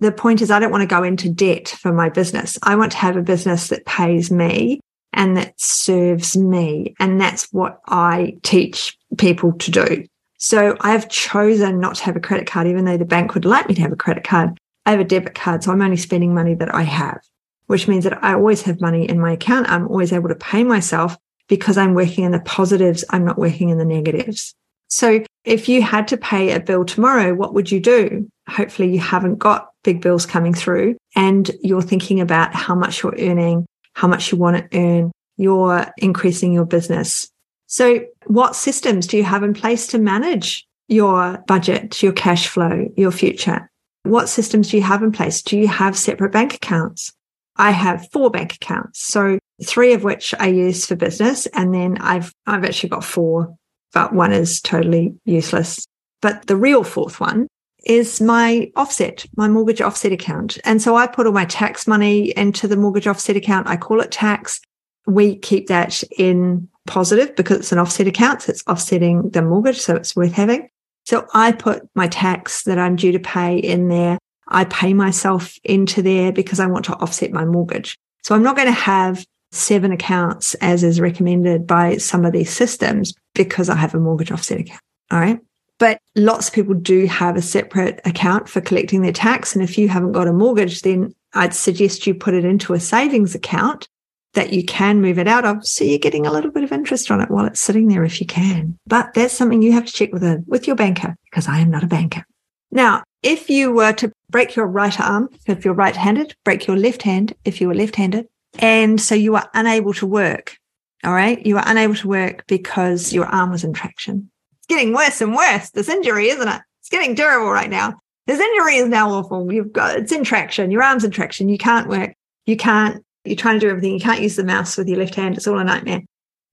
the 0.00 0.10
point 0.10 0.42
is, 0.42 0.50
I 0.50 0.58
don't 0.58 0.72
want 0.72 0.82
to 0.82 0.94
go 0.94 1.04
into 1.04 1.30
debt 1.30 1.68
for 1.68 1.92
my 1.92 2.08
business. 2.08 2.58
I 2.64 2.74
want 2.74 2.90
to 2.92 2.98
have 2.98 3.16
a 3.16 3.22
business 3.22 3.68
that 3.68 3.86
pays 3.86 4.32
me 4.32 4.80
and 5.12 5.36
that 5.36 5.60
serves 5.60 6.36
me. 6.36 6.94
And 6.98 7.20
that's 7.20 7.52
what 7.52 7.80
I 7.86 8.36
teach 8.42 8.98
people 9.18 9.52
to 9.52 9.70
do. 9.70 10.04
So 10.38 10.76
I 10.80 10.90
have 10.92 11.08
chosen 11.08 11.78
not 11.78 11.94
to 11.96 12.04
have 12.04 12.16
a 12.16 12.20
credit 12.20 12.46
card, 12.46 12.66
even 12.66 12.84
though 12.84 12.96
the 12.96 13.04
bank 13.04 13.34
would 13.34 13.44
like 13.44 13.68
me 13.68 13.74
to 13.76 13.82
have 13.82 13.92
a 13.92 13.96
credit 13.96 14.24
card. 14.24 14.58
I 14.86 14.90
have 14.90 15.00
a 15.00 15.04
debit 15.04 15.34
card. 15.34 15.62
So 15.62 15.70
I'm 15.70 15.82
only 15.82 15.96
spending 15.96 16.34
money 16.34 16.54
that 16.54 16.74
I 16.74 16.82
have, 16.82 17.20
which 17.66 17.86
means 17.86 18.04
that 18.04 18.22
I 18.24 18.34
always 18.34 18.62
have 18.62 18.80
money 18.80 19.08
in 19.08 19.20
my 19.20 19.32
account. 19.32 19.70
I'm 19.70 19.86
always 19.86 20.12
able 20.12 20.28
to 20.28 20.34
pay 20.34 20.64
myself 20.64 21.16
because 21.48 21.76
I'm 21.78 21.94
working 21.94 22.24
in 22.24 22.32
the 22.32 22.40
positives. 22.40 23.04
I'm 23.10 23.24
not 23.24 23.38
working 23.38 23.68
in 23.68 23.78
the 23.78 23.84
negatives. 23.84 24.54
So 24.88 25.24
if 25.44 25.68
you 25.68 25.80
had 25.80 26.08
to 26.08 26.16
pay 26.16 26.52
a 26.52 26.60
bill 26.60 26.84
tomorrow, 26.84 27.34
what 27.34 27.54
would 27.54 27.70
you 27.70 27.80
do? 27.80 28.28
Hopefully 28.48 28.92
you 28.92 28.98
haven't 28.98 29.38
got 29.38 29.70
big 29.84 30.00
bills 30.00 30.26
coming 30.26 30.54
through 30.54 30.96
and 31.16 31.50
you're 31.62 31.82
thinking 31.82 32.20
about 32.20 32.54
how 32.54 32.74
much 32.74 33.02
you're 33.02 33.14
earning, 33.18 33.66
how 33.94 34.08
much 34.08 34.32
you 34.32 34.38
want 34.38 34.56
to 34.56 34.78
earn, 34.78 35.12
you're 35.36 35.86
increasing 35.98 36.52
your 36.52 36.64
business. 36.64 37.28
So 37.66 38.04
what 38.26 38.56
systems 38.56 39.06
do 39.06 39.16
you 39.16 39.24
have 39.24 39.42
in 39.42 39.54
place 39.54 39.86
to 39.88 39.98
manage 39.98 40.66
your 40.88 41.42
budget, 41.46 42.02
your 42.02 42.12
cash 42.12 42.48
flow, 42.48 42.88
your 42.96 43.10
future? 43.10 43.70
What 44.04 44.28
systems 44.28 44.70
do 44.70 44.76
you 44.76 44.82
have 44.82 45.02
in 45.02 45.12
place? 45.12 45.42
Do 45.42 45.58
you 45.58 45.68
have 45.68 45.96
separate 45.96 46.32
bank 46.32 46.54
accounts? 46.54 47.12
I 47.56 47.70
have 47.70 48.10
four 48.10 48.30
bank 48.30 48.54
accounts. 48.54 49.02
So 49.02 49.38
three 49.64 49.92
of 49.92 50.04
which 50.04 50.34
I 50.38 50.48
use 50.48 50.86
for 50.86 50.96
business. 50.96 51.46
And 51.46 51.74
then 51.74 51.98
I've, 51.98 52.32
I've 52.46 52.64
actually 52.64 52.90
got 52.90 53.04
four, 53.04 53.54
but 53.92 54.12
one 54.12 54.32
is 54.32 54.60
totally 54.60 55.14
useless. 55.24 55.86
But 56.20 56.46
the 56.46 56.56
real 56.56 56.84
fourth 56.84 57.20
one 57.20 57.48
is 57.84 58.20
my 58.20 58.70
offset, 58.76 59.26
my 59.36 59.48
mortgage 59.48 59.80
offset 59.80 60.12
account. 60.12 60.58
And 60.64 60.80
so 60.80 60.96
I 60.96 61.06
put 61.06 61.26
all 61.26 61.32
my 61.32 61.44
tax 61.44 61.86
money 61.86 62.36
into 62.36 62.68
the 62.68 62.76
mortgage 62.76 63.06
offset 63.06 63.36
account. 63.36 63.68
I 63.68 63.76
call 63.76 64.00
it 64.00 64.10
tax. 64.10 64.60
We 65.06 65.36
keep 65.36 65.66
that 65.66 66.02
in 66.16 66.68
positive 66.86 67.34
because 67.36 67.58
it's 67.58 67.72
an 67.72 67.78
offset 67.78 68.06
account. 68.06 68.42
So 68.42 68.50
it's 68.50 68.64
offsetting 68.66 69.30
the 69.30 69.42
mortgage. 69.42 69.80
So 69.80 69.96
it's 69.96 70.14
worth 70.14 70.32
having. 70.32 70.68
So 71.04 71.26
I 71.34 71.52
put 71.52 71.88
my 71.94 72.06
tax 72.08 72.62
that 72.64 72.78
I'm 72.78 72.96
due 72.96 73.12
to 73.12 73.18
pay 73.18 73.58
in 73.58 73.88
there. 73.88 74.18
I 74.48 74.64
pay 74.64 74.92
myself 74.92 75.58
into 75.64 76.02
there 76.02 76.32
because 76.32 76.60
I 76.60 76.66
want 76.66 76.84
to 76.86 76.94
offset 76.94 77.32
my 77.32 77.44
mortgage. 77.44 77.96
So 78.22 78.34
I'm 78.34 78.42
not 78.42 78.56
going 78.56 78.68
to 78.68 78.72
have 78.72 79.24
seven 79.50 79.92
accounts 79.92 80.54
as 80.54 80.82
is 80.82 81.00
recommended 81.00 81.66
by 81.66 81.96
some 81.96 82.24
of 82.24 82.32
these 82.32 82.50
systems 82.50 83.14
because 83.34 83.68
I 83.68 83.76
have 83.76 83.94
a 83.94 84.00
mortgage 84.00 84.32
offset 84.32 84.60
account. 84.60 84.80
All 85.10 85.20
right. 85.20 85.38
But 85.78 85.98
lots 86.14 86.48
of 86.48 86.54
people 86.54 86.74
do 86.74 87.06
have 87.06 87.36
a 87.36 87.42
separate 87.42 88.00
account 88.04 88.48
for 88.48 88.60
collecting 88.60 89.02
their 89.02 89.12
tax. 89.12 89.54
And 89.54 89.64
if 89.64 89.76
you 89.76 89.88
haven't 89.88 90.12
got 90.12 90.28
a 90.28 90.32
mortgage, 90.32 90.82
then 90.82 91.12
I'd 91.34 91.54
suggest 91.54 92.06
you 92.06 92.14
put 92.14 92.34
it 92.34 92.44
into 92.44 92.74
a 92.74 92.80
savings 92.80 93.34
account 93.34 93.88
that 94.34 94.52
you 94.52 94.64
can 94.64 95.00
move 95.00 95.18
it 95.18 95.28
out 95.28 95.44
of. 95.44 95.66
So 95.66 95.84
you're 95.84 95.98
getting 95.98 96.26
a 96.26 96.32
little 96.32 96.50
bit 96.50 96.64
of 96.64 96.72
interest 96.72 97.10
on 97.10 97.20
it 97.20 97.30
while 97.30 97.46
it's 97.46 97.60
sitting 97.60 97.88
there 97.88 98.04
if 98.04 98.20
you 98.20 98.26
can. 98.26 98.78
But 98.86 99.14
that's 99.14 99.34
something 99.34 99.62
you 99.62 99.72
have 99.72 99.86
to 99.86 99.92
check 99.92 100.12
with 100.12 100.22
a, 100.22 100.42
with 100.46 100.66
your 100.66 100.76
banker 100.76 101.16
because 101.30 101.48
I 101.48 101.58
am 101.58 101.70
not 101.70 101.84
a 101.84 101.88
banker. 101.88 102.24
Now, 102.70 103.02
if 103.22 103.50
you 103.50 103.72
were 103.72 103.92
to 103.94 104.10
break 104.30 104.56
your 104.56 104.66
right 104.66 104.98
arm, 104.98 105.28
if 105.46 105.64
you're 105.64 105.74
right 105.74 105.94
handed, 105.94 106.34
break 106.44 106.66
your 106.66 106.76
left 106.76 107.02
hand 107.02 107.34
if 107.44 107.60
you 107.60 107.68
were 107.68 107.74
left 107.74 107.96
handed. 107.96 108.26
And 108.58 109.00
so 109.00 109.14
you 109.14 109.36
are 109.36 109.48
unable 109.54 109.92
to 109.94 110.06
work. 110.06 110.56
All 111.04 111.12
right. 111.12 111.44
You 111.44 111.58
are 111.58 111.64
unable 111.66 111.94
to 111.96 112.08
work 112.08 112.44
because 112.46 113.12
your 113.12 113.26
arm 113.26 113.50
was 113.50 113.64
in 113.64 113.72
traction 113.72 114.30
getting 114.66 114.92
worse 114.92 115.20
and 115.20 115.34
worse. 115.34 115.70
This 115.70 115.88
injury, 115.88 116.28
isn't 116.28 116.48
it? 116.48 116.60
It's 116.80 116.88
getting 116.88 117.14
terrible 117.14 117.50
right 117.50 117.70
now. 117.70 117.94
This 118.26 118.40
injury 118.40 118.76
is 118.76 118.88
now 118.88 119.10
awful. 119.10 119.52
You've 119.52 119.72
got 119.72 119.96
it's 119.96 120.12
in 120.12 120.24
traction. 120.24 120.70
Your 120.70 120.82
arm's 120.82 121.04
in 121.04 121.10
traction. 121.10 121.48
You 121.48 121.58
can't 121.58 121.88
work. 121.88 122.14
You 122.46 122.56
can't. 122.56 123.04
You're 123.24 123.36
trying 123.36 123.56
to 123.56 123.66
do 123.66 123.70
everything. 123.70 123.94
You 123.94 124.00
can't 124.00 124.20
use 124.20 124.36
the 124.36 124.44
mouse 124.44 124.76
with 124.76 124.88
your 124.88 124.98
left 124.98 125.14
hand. 125.14 125.36
It's 125.36 125.46
all 125.46 125.58
a 125.58 125.64
nightmare. 125.64 126.02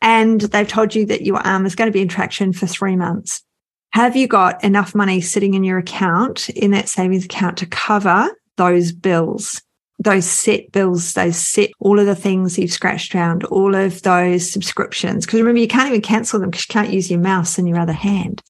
And 0.02 0.42
they've 0.42 0.68
told 0.68 0.96
you 0.96 1.06
that 1.08 1.24
your 1.24 1.38
arm 1.38 1.66
is 1.66 1.76
going 1.76 1.88
to 1.88 1.94
be 1.94 2.02
in 2.02 2.08
traction 2.08 2.54
for 2.54 2.68
three 2.68 2.96
months. 2.96 3.44
Have 3.92 4.16
you 4.16 4.28
got 4.28 4.64
enough 4.64 4.94
money 4.94 5.20
sitting 5.20 5.56
in 5.56 5.64
your 5.64 5.80
account, 5.80 6.50
in 6.50 6.72
that 6.72 6.90
savings 6.90 7.26
account 7.26 7.58
to 7.58 7.66
cover 7.66 8.30
those 8.56 8.92
bills? 8.92 9.62
Those 10.00 10.26
set 10.26 10.72
bills, 10.72 11.14
those 11.14 11.38
set, 11.38 11.70
all 11.80 12.00
of 12.00 12.06
the 12.06 12.16
things 12.16 12.58
you've 12.58 12.72
scratched 12.72 13.14
around, 13.14 13.44
all 13.46 13.76
of 13.76 14.02
those 14.02 14.50
subscriptions. 14.50 15.26
Because 15.26 15.42
remember, 15.42 15.60
you 15.60 15.68
can't 15.68 15.90
even 15.90 16.02
cancel 16.02 16.40
them 16.40 16.50
because 16.50 16.66
you 16.68 16.74
can't 16.74 16.94
use 16.94 17.12
your 17.12 17.20
mouse 17.20 17.60
in 17.60 17.68
your 17.68 17.80
other 17.80 17.94
hand. 17.94 18.42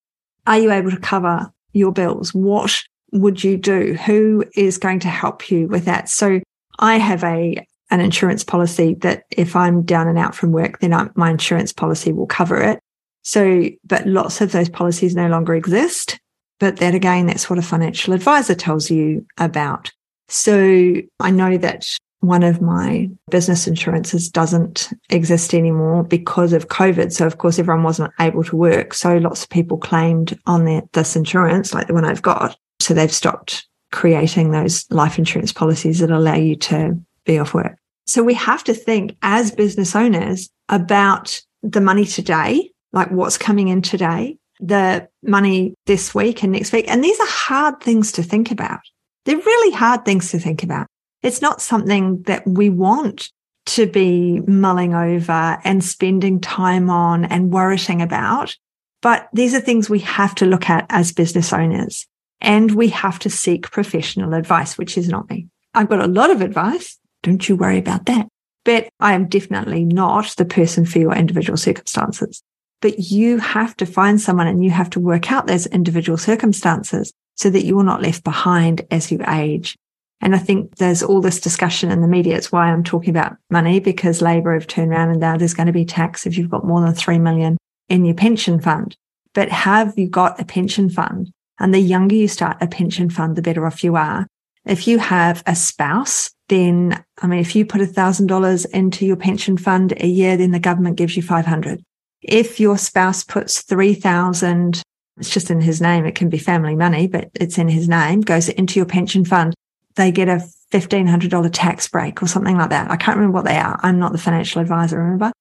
Are 0.46 0.60
you 0.60 0.72
able 0.72 0.92
to 0.92 1.00
cover 1.00 1.52
your 1.74 1.92
bills? 1.92 2.34
What 2.34 2.84
would 3.12 3.44
you 3.44 3.58
do? 3.58 3.96
Who 4.06 4.46
is 4.56 4.78
going 4.78 5.00
to 5.00 5.10
help 5.10 5.50
you 5.50 5.68
with 5.68 5.86
that? 5.86 6.08
So 6.10 6.40
I 6.78 6.98
have 6.98 7.24
a 7.24 7.66
an 7.92 8.00
insurance 8.00 8.44
policy 8.44 8.94
that 8.96 9.24
if 9.32 9.56
I'm 9.56 9.82
down 9.82 10.08
and 10.08 10.18
out 10.18 10.36
from 10.36 10.52
work, 10.52 10.80
then 10.80 10.94
I, 10.94 11.10
my 11.16 11.32
insurance 11.32 11.74
policy 11.74 12.14
will 12.14 12.28
cover 12.28 12.62
it. 12.62 12.80
So, 13.24 13.70
but 13.84 14.06
lots 14.06 14.42
of 14.42 14.52
those 14.52 14.70
policies 14.70 15.16
no 15.16 15.28
longer 15.28 15.56
exist. 15.56 16.20
But 16.60 16.78
that 16.78 16.94
again, 16.94 17.26
that's 17.26 17.50
what 17.50 17.58
a 17.58 17.64
financial 17.64 18.14
advisor 18.14 18.54
tells 18.54 18.92
you 18.92 19.26
about. 19.38 19.92
So 20.30 20.94
I 21.20 21.32
know 21.32 21.58
that 21.58 21.98
one 22.22 22.44
of 22.44 22.62
my 22.62 23.10
business 23.30 23.68
insurances 23.68 24.30
doesn't 24.30 24.90
exist 25.10 25.54
anymore 25.54 26.04
because 26.04 26.54
of 26.54 26.68
COVID. 26.68 27.12
So 27.14 27.26
of 27.26 27.38
course, 27.38 27.60
everyone 27.60 27.84
wasn't 27.84 28.14
able 28.20 28.44
to 28.44 28.56
work. 28.58 28.94
So 28.94 29.18
lots 29.18 29.44
of 29.44 29.50
people 29.50 29.78
claimed 29.78 30.38
on 30.46 30.66
their, 30.66 30.84
this 30.94 31.16
insurance, 31.16 31.74
like 31.74 31.88
the 31.88 31.94
one 31.94 32.06
I've 32.06 32.22
got. 32.22 32.58
So 32.80 32.94
they've 32.94 33.12
stopped 33.12 33.66
creating 33.92 34.52
those 34.52 34.86
life 34.92 35.18
insurance 35.18 35.52
policies 35.52 36.00
that 36.00 36.12
allow 36.12 36.36
you 36.36 36.56
to 36.56 37.00
be 37.26 37.40
off 37.40 37.54
work. 37.54 37.78
So 38.06 38.24
we 38.24 38.34
have 38.36 38.64
to 38.66 38.74
think 38.74 39.16
as 39.22 39.52
business 39.52 39.96
owners 39.96 40.50
about 40.68 41.42
the 41.64 41.82
money 41.82 42.06
today, 42.06 42.72
like 42.92 43.12
what's 43.12 43.38
coming 43.38 43.68
in 43.68 43.82
today, 43.82 44.38
the 44.60 45.08
money 45.24 45.74
this 45.86 46.14
week 46.14 46.44
and 46.44 46.52
next 46.52 46.72
week. 46.74 46.90
And 46.90 47.04
these 47.04 47.20
are 47.20 47.28
hard 47.28 47.82
things 47.82 48.12
to 48.14 48.24
think 48.24 48.52
about. 48.52 48.82
They're 49.30 49.38
really 49.38 49.76
hard 49.76 50.06
things 50.06 50.32
to 50.32 50.40
think 50.40 50.64
about. 50.64 50.88
It's 51.22 51.40
not 51.40 51.62
something 51.62 52.24
that 52.24 52.48
we 52.48 52.72
want 52.72 53.30
to 53.68 53.86
be 53.86 54.40
mulling 54.48 54.96
over 54.96 55.60
and 55.64 55.84
spending 55.84 56.42
time 56.42 56.90
on 56.90 57.26
and 57.26 57.52
worrying 57.52 58.02
about. 58.02 58.56
But 59.04 59.30
these 59.32 59.54
are 59.54 59.60
things 59.60 59.88
we 59.88 60.00
have 60.00 60.34
to 60.34 60.48
look 60.48 60.68
at 60.68 60.88
as 60.90 61.12
business 61.12 61.54
owners 61.54 62.08
and 62.42 62.72
we 62.72 62.88
have 62.88 63.20
to 63.20 63.30
seek 63.30 63.70
professional 63.70 64.34
advice, 64.34 64.80
which 64.80 64.98
is 64.98 65.08
not 65.08 65.30
me. 65.30 65.46
I've 65.76 65.90
got 65.90 66.04
a 66.04 66.08
lot 66.08 66.32
of 66.32 66.42
advice. 66.42 66.98
Don't 67.22 67.48
you 67.48 67.56
worry 67.56 67.78
about 67.78 68.08
that. 68.08 68.28
But 68.66 68.90
I 69.00 69.14
am 69.14 69.28
definitely 69.28 69.86
not 69.86 70.34
the 70.38 70.46
person 70.46 70.88
for 70.88 70.98
your 70.98 71.14
individual 71.14 71.58
circumstances. 71.58 72.42
But 72.82 72.98
you 72.98 73.38
have 73.38 73.78
to 73.78 73.86
find 73.86 74.20
someone 74.20 74.48
and 74.48 74.64
you 74.64 74.72
have 74.72 74.90
to 74.90 75.00
work 75.00 75.32
out 75.32 75.46
those 75.46 75.68
individual 75.68 76.18
circumstances 76.18 77.14
so 77.40 77.50
that 77.50 77.64
you 77.64 77.80
are 77.80 77.84
not 77.84 78.02
left 78.02 78.24
behind 78.24 78.86
as 78.92 79.12
you 79.12 79.22
age. 79.28 79.78
And 80.22 80.36
I 80.36 80.40
think 80.40 80.76
there's 80.76 81.02
all 81.02 81.22
this 81.22 81.40
discussion 81.40 81.90
in 81.90 82.02
the 82.02 82.08
media. 82.08 82.36
It's 82.36 82.52
why 82.52 82.68
I'm 82.68 82.84
talking 82.84 83.12
about 83.12 83.38
money 83.50 83.80
because 83.80 84.22
Labor 84.22 84.54
have 84.54 84.68
turned 84.68 84.92
around 84.92 85.12
and 85.12 85.22
now 85.22 85.38
there's 85.38 85.54
going 85.54 85.68
to 85.68 85.74
be 85.74 85.86
tax 85.86 86.26
if 86.26 86.38
you've 86.38 86.50
got 86.50 86.66
more 86.66 86.82
than 86.82 86.94
three 86.94 87.18
million 87.18 87.58
in 87.88 88.04
your 88.04 88.16
pension 88.16 88.60
fund. 88.60 88.98
But 89.34 89.50
have 89.50 89.98
you 89.98 90.10
got 90.10 90.40
a 90.42 90.46
pension 90.46 90.90
fund? 90.90 91.32
And 91.60 91.74
the 91.74 91.80
younger 91.80 92.16
you 92.16 92.28
start 92.28 92.58
a 92.60 92.68
pension 92.68 93.10
fund, 93.10 93.38
the 93.38 93.42
better 93.42 93.66
off 93.66 93.84
you 93.84 93.96
are. 93.96 94.28
If 94.66 94.88
you 94.88 95.00
have 95.00 95.42
a 95.46 95.56
spouse, 95.56 96.30
then, 96.50 97.02
I 97.22 97.28
mean, 97.28 97.40
if 97.40 97.56
you 97.56 97.66
put 97.66 97.82
a 97.82 97.86
thousand 97.86 98.28
dollars 98.28 98.66
into 98.66 99.06
your 99.06 99.16
pension 99.16 99.56
fund 99.56 99.94
a 100.02 100.08
year, 100.08 100.36
then 100.36 100.52
the 100.52 100.60
government 100.60 100.98
gives 100.98 101.16
you 101.16 101.24
500. 101.24 101.82
If 102.22 102.60
your 102.60 102.78
spouse 102.78 103.24
puts 103.24 103.62
3000, 103.62 104.84
it's 105.20 105.30
just 105.30 105.52
in 105.52 105.62
his 105.62 105.82
name. 105.82 106.06
It 106.06 106.16
can 106.16 106.30
be 106.30 106.38
family 106.38 106.76
money, 106.76 107.08
but 107.08 107.30
it's 107.36 107.58
in 107.58 107.68
his 107.68 107.88
name, 107.88 108.22
goes 108.22 108.50
into 108.50 108.80
your 108.80 108.86
pension 108.86 109.26
fund. 109.26 109.54
They 109.96 110.12
get 110.12 110.30
a 110.30 110.42
$1,500 110.72 111.50
tax 111.52 111.88
break 111.88 112.22
or 112.22 112.28
something 112.28 112.58
like 112.58 112.70
that. 112.70 112.90
I 112.90 112.96
can't 112.96 113.18
remember 113.18 113.36
what 113.36 113.46
they 113.46 113.58
are. 113.58 113.80
I'm 113.84 114.00
not 114.00 114.12
the 114.12 114.18
financial 114.18 114.62
advisor, 114.62 114.98
remember? 114.98 115.32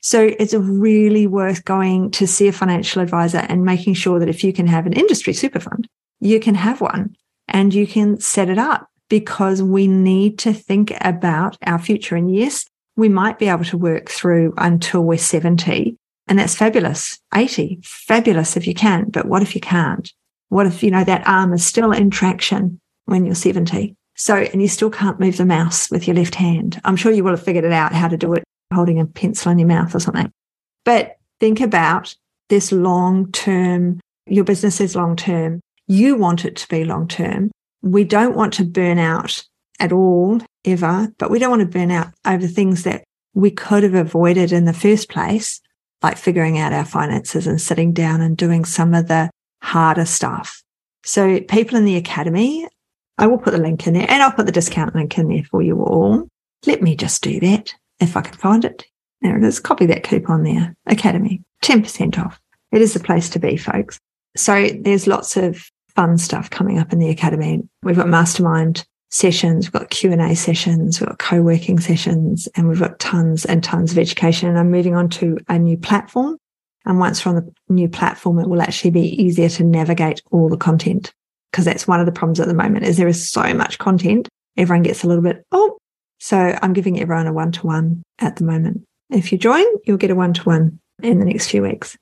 So 0.00 0.30
it's 0.38 0.54
really 0.54 1.26
worth 1.26 1.64
going 1.64 2.10
to 2.12 2.26
see 2.26 2.48
a 2.48 2.52
financial 2.52 3.02
advisor 3.02 3.38
and 3.38 3.64
making 3.64 3.94
sure 3.94 4.18
that 4.18 4.28
if 4.28 4.44
you 4.44 4.52
can 4.52 4.66
have 4.66 4.86
an 4.86 4.92
industry 4.92 5.32
super 5.32 5.60
fund, 5.60 5.86
you 6.20 6.40
can 6.40 6.54
have 6.54 6.80
one 6.80 7.16
and 7.48 7.74
you 7.74 7.86
can 7.86 8.20
set 8.20 8.48
it 8.48 8.58
up 8.58 8.88
because 9.08 9.62
we 9.62 9.86
need 9.86 10.38
to 10.40 10.52
think 10.52 10.92
about 11.00 11.56
our 11.64 11.78
future. 11.78 12.16
And 12.16 12.34
yes, 12.34 12.66
we 12.96 13.08
might 13.08 13.38
be 13.38 13.48
able 13.48 13.64
to 13.64 13.78
work 13.78 14.08
through 14.08 14.54
until 14.56 15.02
we're 15.02 15.18
70 15.18 15.96
and 16.28 16.38
that's 16.38 16.54
fabulous. 16.54 17.18
80, 17.34 17.80
fabulous 17.82 18.56
if 18.56 18.66
you 18.66 18.74
can. 18.74 19.10
But 19.10 19.26
what 19.26 19.42
if 19.42 19.54
you 19.54 19.60
can't? 19.60 20.12
What 20.48 20.66
if, 20.66 20.82
you 20.82 20.90
know, 20.90 21.04
that 21.04 21.26
arm 21.26 21.52
is 21.52 21.64
still 21.64 21.92
in 21.92 22.10
traction 22.10 22.80
when 23.06 23.24
you're 23.24 23.34
70? 23.34 23.94
So, 24.14 24.36
and 24.36 24.60
you 24.60 24.68
still 24.68 24.90
can't 24.90 25.20
move 25.20 25.36
the 25.36 25.46
mouse 25.46 25.90
with 25.90 26.06
your 26.06 26.16
left 26.16 26.34
hand. 26.34 26.80
I'm 26.84 26.96
sure 26.96 27.12
you 27.12 27.22
will 27.22 27.30
have 27.30 27.42
figured 27.42 27.64
it 27.64 27.72
out 27.72 27.92
how 27.92 28.08
to 28.08 28.16
do 28.16 28.34
it 28.34 28.44
holding 28.72 28.98
a 29.00 29.06
pencil 29.06 29.52
in 29.52 29.58
your 29.58 29.68
mouth 29.68 29.94
or 29.94 30.00
something. 30.00 30.30
But 30.84 31.16
think 31.40 31.60
about 31.60 32.14
this 32.48 32.72
long 32.72 33.30
term. 33.32 34.00
Your 34.26 34.44
business 34.44 34.80
is 34.80 34.96
long 34.96 35.16
term. 35.16 35.60
You 35.86 36.16
want 36.16 36.44
it 36.44 36.56
to 36.56 36.68
be 36.68 36.84
long 36.84 37.08
term. 37.08 37.50
We 37.82 38.04
don't 38.04 38.36
want 38.36 38.54
to 38.54 38.64
burn 38.64 38.98
out 38.98 39.44
at 39.80 39.92
all 39.92 40.40
ever, 40.64 41.12
but 41.18 41.30
we 41.30 41.38
don't 41.38 41.50
want 41.50 41.62
to 41.62 41.78
burn 41.78 41.90
out 41.90 42.08
over 42.26 42.46
things 42.46 42.82
that 42.82 43.04
we 43.34 43.50
could 43.50 43.84
have 43.84 43.94
avoided 43.94 44.52
in 44.52 44.64
the 44.64 44.72
first 44.72 45.08
place, 45.08 45.60
like 46.02 46.16
figuring 46.16 46.58
out 46.58 46.72
our 46.72 46.84
finances 46.84 47.46
and 47.46 47.60
sitting 47.60 47.92
down 47.92 48.20
and 48.20 48.36
doing 48.36 48.64
some 48.64 48.94
of 48.94 49.08
the 49.08 49.30
harder 49.62 50.04
stuff. 50.04 50.62
So 51.04 51.40
people 51.40 51.76
in 51.76 51.84
the 51.84 51.96
academy, 51.96 52.66
I 53.16 53.26
will 53.26 53.38
put 53.38 53.52
the 53.52 53.58
link 53.58 53.86
in 53.86 53.94
there 53.94 54.06
and 54.08 54.22
I'll 54.22 54.32
put 54.32 54.46
the 54.46 54.52
discount 54.52 54.94
link 54.94 55.18
in 55.18 55.28
there 55.28 55.44
for 55.44 55.62
you 55.62 55.82
all. 55.82 56.28
Let 56.66 56.82
me 56.82 56.96
just 56.96 57.22
do 57.22 57.40
that 57.40 57.74
if 58.00 58.16
I 58.16 58.20
can 58.20 58.34
find 58.34 58.64
it. 58.64 58.84
There 59.22 59.36
it 59.36 59.44
is. 59.44 59.58
Copy 59.58 59.86
that 59.86 60.04
coupon 60.04 60.44
there. 60.44 60.74
Academy, 60.86 61.42
10% 61.64 62.18
off. 62.24 62.38
It 62.70 62.82
is 62.82 62.94
the 62.94 63.00
place 63.00 63.28
to 63.30 63.38
be, 63.38 63.56
folks. 63.56 63.98
So 64.36 64.68
there's 64.80 65.06
lots 65.06 65.36
of 65.36 65.70
fun 65.96 66.18
stuff 66.18 66.50
coming 66.50 66.78
up 66.78 66.92
in 66.92 67.00
the 67.00 67.10
academy. 67.10 67.62
We've 67.82 67.96
got 67.96 68.08
mastermind 68.08 68.86
sessions, 69.10 69.66
we've 69.66 69.72
got 69.80 69.90
Q&A 69.90 70.34
sessions, 70.34 71.00
we've 71.00 71.08
got 71.08 71.18
co-working 71.18 71.80
sessions, 71.80 72.48
and 72.54 72.68
we've 72.68 72.80
got 72.80 72.98
tons 72.98 73.44
and 73.44 73.64
tons 73.64 73.92
of 73.92 73.98
education. 73.98 74.48
And 74.48 74.58
I'm 74.58 74.70
moving 74.70 74.94
on 74.94 75.08
to 75.10 75.38
a 75.48 75.58
new 75.58 75.76
platform. 75.76 76.36
And 76.84 76.98
once 76.98 77.24
we're 77.24 77.36
on 77.36 77.36
the 77.36 77.52
new 77.74 77.88
platform, 77.88 78.38
it 78.38 78.48
will 78.48 78.62
actually 78.62 78.90
be 78.90 79.22
easier 79.22 79.48
to 79.50 79.64
navigate 79.64 80.22
all 80.30 80.48
the 80.48 80.56
content 80.56 81.12
because 81.50 81.64
that's 81.64 81.88
one 81.88 82.00
of 82.00 82.06
the 82.06 82.12
problems 82.12 82.40
at 82.40 82.48
the 82.48 82.54
moment 82.54 82.84
is 82.84 82.96
there 82.96 83.08
is 83.08 83.30
so 83.30 83.54
much 83.54 83.78
content. 83.78 84.28
Everyone 84.56 84.82
gets 84.82 85.02
a 85.02 85.08
little 85.08 85.22
bit, 85.22 85.44
oh, 85.52 85.78
so 86.18 86.58
I'm 86.62 86.72
giving 86.72 87.00
everyone 87.00 87.26
a 87.26 87.32
one 87.32 87.52
to 87.52 87.66
one 87.66 88.02
at 88.18 88.36
the 88.36 88.44
moment. 88.44 88.84
If 89.10 89.32
you 89.32 89.38
join, 89.38 89.64
you'll 89.84 89.96
get 89.96 90.10
a 90.10 90.14
one 90.14 90.34
to 90.34 90.42
one 90.42 90.78
in 91.02 91.18
the 91.18 91.24
next 91.24 91.48
few 91.48 91.62
weeks. 91.62 91.96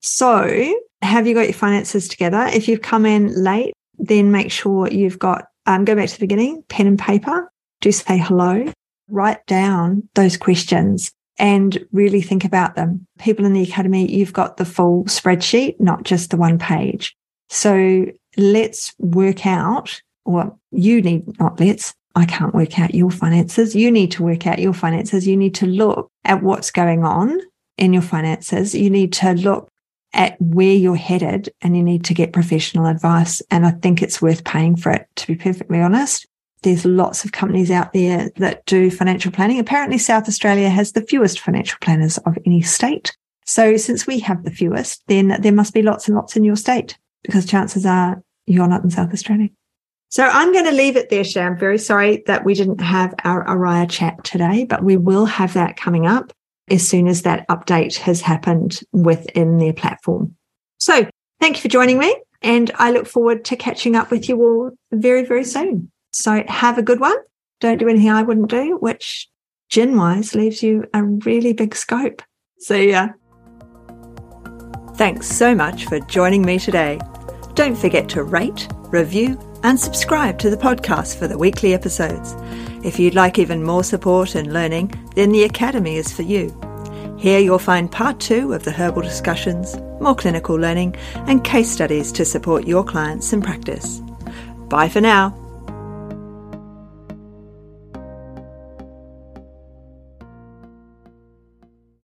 So 0.00 0.74
have 1.02 1.26
you 1.26 1.34
got 1.34 1.46
your 1.46 1.54
finances 1.54 2.08
together? 2.08 2.44
If 2.52 2.68
you've 2.68 2.82
come 2.82 3.06
in 3.06 3.42
late, 3.42 3.72
then 3.98 4.30
make 4.30 4.50
sure 4.50 4.88
you've 4.88 5.18
got, 5.18 5.46
um, 5.66 5.84
go 5.84 5.94
back 5.94 6.08
to 6.08 6.14
the 6.14 6.20
beginning, 6.20 6.64
pen 6.68 6.86
and 6.86 6.98
paper, 6.98 7.50
do 7.80 7.92
say 7.92 8.18
hello, 8.18 8.72
write 9.08 9.44
down 9.46 10.08
those 10.14 10.36
questions 10.36 11.12
and 11.38 11.84
really 11.92 12.22
think 12.22 12.44
about 12.44 12.76
them. 12.76 13.06
People 13.18 13.44
in 13.44 13.52
the 13.52 13.62
academy, 13.62 14.10
you've 14.10 14.32
got 14.32 14.56
the 14.56 14.64
full 14.64 15.04
spreadsheet, 15.04 15.78
not 15.80 16.04
just 16.04 16.30
the 16.30 16.36
one 16.36 16.58
page. 16.58 17.16
So 17.48 18.06
let's 18.36 18.94
work 18.98 19.46
out, 19.46 20.00
or 20.24 20.56
you 20.70 21.02
need, 21.02 21.38
not 21.38 21.58
let's, 21.60 21.94
I 22.14 22.24
can't 22.24 22.54
work 22.54 22.78
out 22.78 22.94
your 22.94 23.10
finances. 23.10 23.74
You 23.74 23.90
need 23.90 24.12
to 24.12 24.22
work 24.22 24.46
out 24.46 24.60
your 24.60 24.72
finances. 24.72 25.26
You 25.26 25.36
need 25.36 25.54
to 25.56 25.66
look 25.66 26.08
at 26.24 26.42
what's 26.42 26.70
going 26.70 27.04
on 27.04 27.40
in 27.76 27.92
your 27.92 28.02
finances. 28.02 28.74
You 28.74 28.88
need 28.88 29.12
to 29.14 29.32
look 29.32 29.68
at 30.14 30.40
where 30.40 30.72
you're 30.72 30.96
headed 30.96 31.52
and 31.60 31.76
you 31.76 31.82
need 31.82 32.04
to 32.04 32.14
get 32.14 32.32
professional 32.32 32.86
advice. 32.86 33.42
And 33.50 33.66
I 33.66 33.72
think 33.72 34.00
it's 34.02 34.22
worth 34.22 34.44
paying 34.44 34.76
for 34.76 34.90
it, 34.90 35.06
to 35.16 35.26
be 35.26 35.34
perfectly 35.34 35.80
honest. 35.80 36.26
There's 36.62 36.86
lots 36.86 37.24
of 37.24 37.32
companies 37.32 37.70
out 37.70 37.92
there 37.92 38.30
that 38.36 38.64
do 38.64 38.90
financial 38.90 39.30
planning. 39.30 39.58
Apparently, 39.58 39.98
South 39.98 40.28
Australia 40.28 40.70
has 40.70 40.92
the 40.92 41.02
fewest 41.02 41.40
financial 41.40 41.76
planners 41.82 42.16
of 42.18 42.38
any 42.46 42.62
state. 42.62 43.14
So 43.44 43.76
since 43.76 44.06
we 44.06 44.20
have 44.20 44.44
the 44.44 44.50
fewest, 44.50 45.02
then 45.08 45.36
there 45.40 45.52
must 45.52 45.74
be 45.74 45.82
lots 45.82 46.08
and 46.08 46.16
lots 46.16 46.36
in 46.36 46.44
your 46.44 46.56
state 46.56 46.96
because 47.22 47.44
chances 47.44 47.84
are 47.84 48.22
you're 48.46 48.68
not 48.68 48.84
in 48.84 48.90
South 48.90 49.12
Australia. 49.12 49.48
So 50.08 50.24
I'm 50.24 50.52
going 50.52 50.64
to 50.66 50.72
leave 50.72 50.96
it 50.96 51.10
there, 51.10 51.24
Shay. 51.24 51.42
I'm 51.42 51.58
very 51.58 51.78
sorry 51.78 52.22
that 52.26 52.44
we 52.44 52.54
didn't 52.54 52.80
have 52.80 53.14
our 53.24 53.44
Araya 53.44 53.90
chat 53.90 54.22
today, 54.22 54.64
but 54.64 54.84
we 54.84 54.96
will 54.96 55.26
have 55.26 55.54
that 55.54 55.76
coming 55.76 56.06
up 56.06 56.32
as 56.68 56.86
soon 56.86 57.06
as 57.06 57.22
that 57.22 57.46
update 57.48 57.96
has 57.96 58.20
happened 58.20 58.80
within 58.92 59.58
their 59.58 59.72
platform. 59.72 60.34
So 60.78 61.08
thank 61.40 61.56
you 61.56 61.62
for 61.62 61.68
joining 61.68 61.98
me. 61.98 62.14
And 62.42 62.70
I 62.76 62.90
look 62.90 63.06
forward 63.06 63.44
to 63.46 63.56
catching 63.56 63.96
up 63.96 64.10
with 64.10 64.28
you 64.28 64.42
all 64.42 64.70
very, 64.92 65.24
very 65.24 65.44
soon. 65.44 65.90
So 66.10 66.44
have 66.46 66.78
a 66.78 66.82
good 66.82 67.00
one. 67.00 67.16
Don't 67.60 67.78
do 67.78 67.88
anything 67.88 68.10
I 68.10 68.22
wouldn't 68.22 68.50
do, 68.50 68.76
which 68.80 69.28
gin 69.68 69.96
wise 69.96 70.34
leaves 70.34 70.62
you 70.62 70.84
a 70.92 71.02
really 71.02 71.52
big 71.52 71.74
scope. 71.74 72.22
See 72.58 72.90
ya. 72.90 73.08
Thanks 74.96 75.26
so 75.26 75.54
much 75.54 75.86
for 75.86 75.98
joining 76.00 76.42
me 76.42 76.58
today. 76.58 77.00
Don't 77.54 77.76
forget 77.76 78.08
to 78.10 78.22
rate, 78.22 78.68
review, 78.90 79.40
and 79.62 79.80
subscribe 79.80 80.38
to 80.40 80.50
the 80.50 80.56
podcast 80.56 81.16
for 81.16 81.26
the 81.26 81.38
weekly 81.38 81.72
episodes. 81.74 82.34
If 82.84 82.98
you'd 82.98 83.14
like 83.14 83.38
even 83.38 83.62
more 83.62 83.82
support 83.82 84.34
and 84.34 84.52
learning, 84.52 84.92
then 85.14 85.32
the 85.32 85.44
Academy 85.44 85.96
is 85.96 86.12
for 86.12 86.22
you. 86.22 86.54
Here 87.18 87.38
you'll 87.38 87.58
find 87.58 87.90
part 87.90 88.20
two 88.20 88.52
of 88.52 88.64
the 88.64 88.72
herbal 88.72 89.02
discussions, 89.02 89.76
more 90.00 90.14
clinical 90.14 90.56
learning, 90.56 90.96
and 91.26 91.42
case 91.42 91.70
studies 91.70 92.12
to 92.12 92.24
support 92.26 92.66
your 92.66 92.84
clients 92.84 93.32
in 93.32 93.40
practice. 93.40 94.00
Bye 94.68 94.90
for 94.90 95.00
now. 95.00 95.34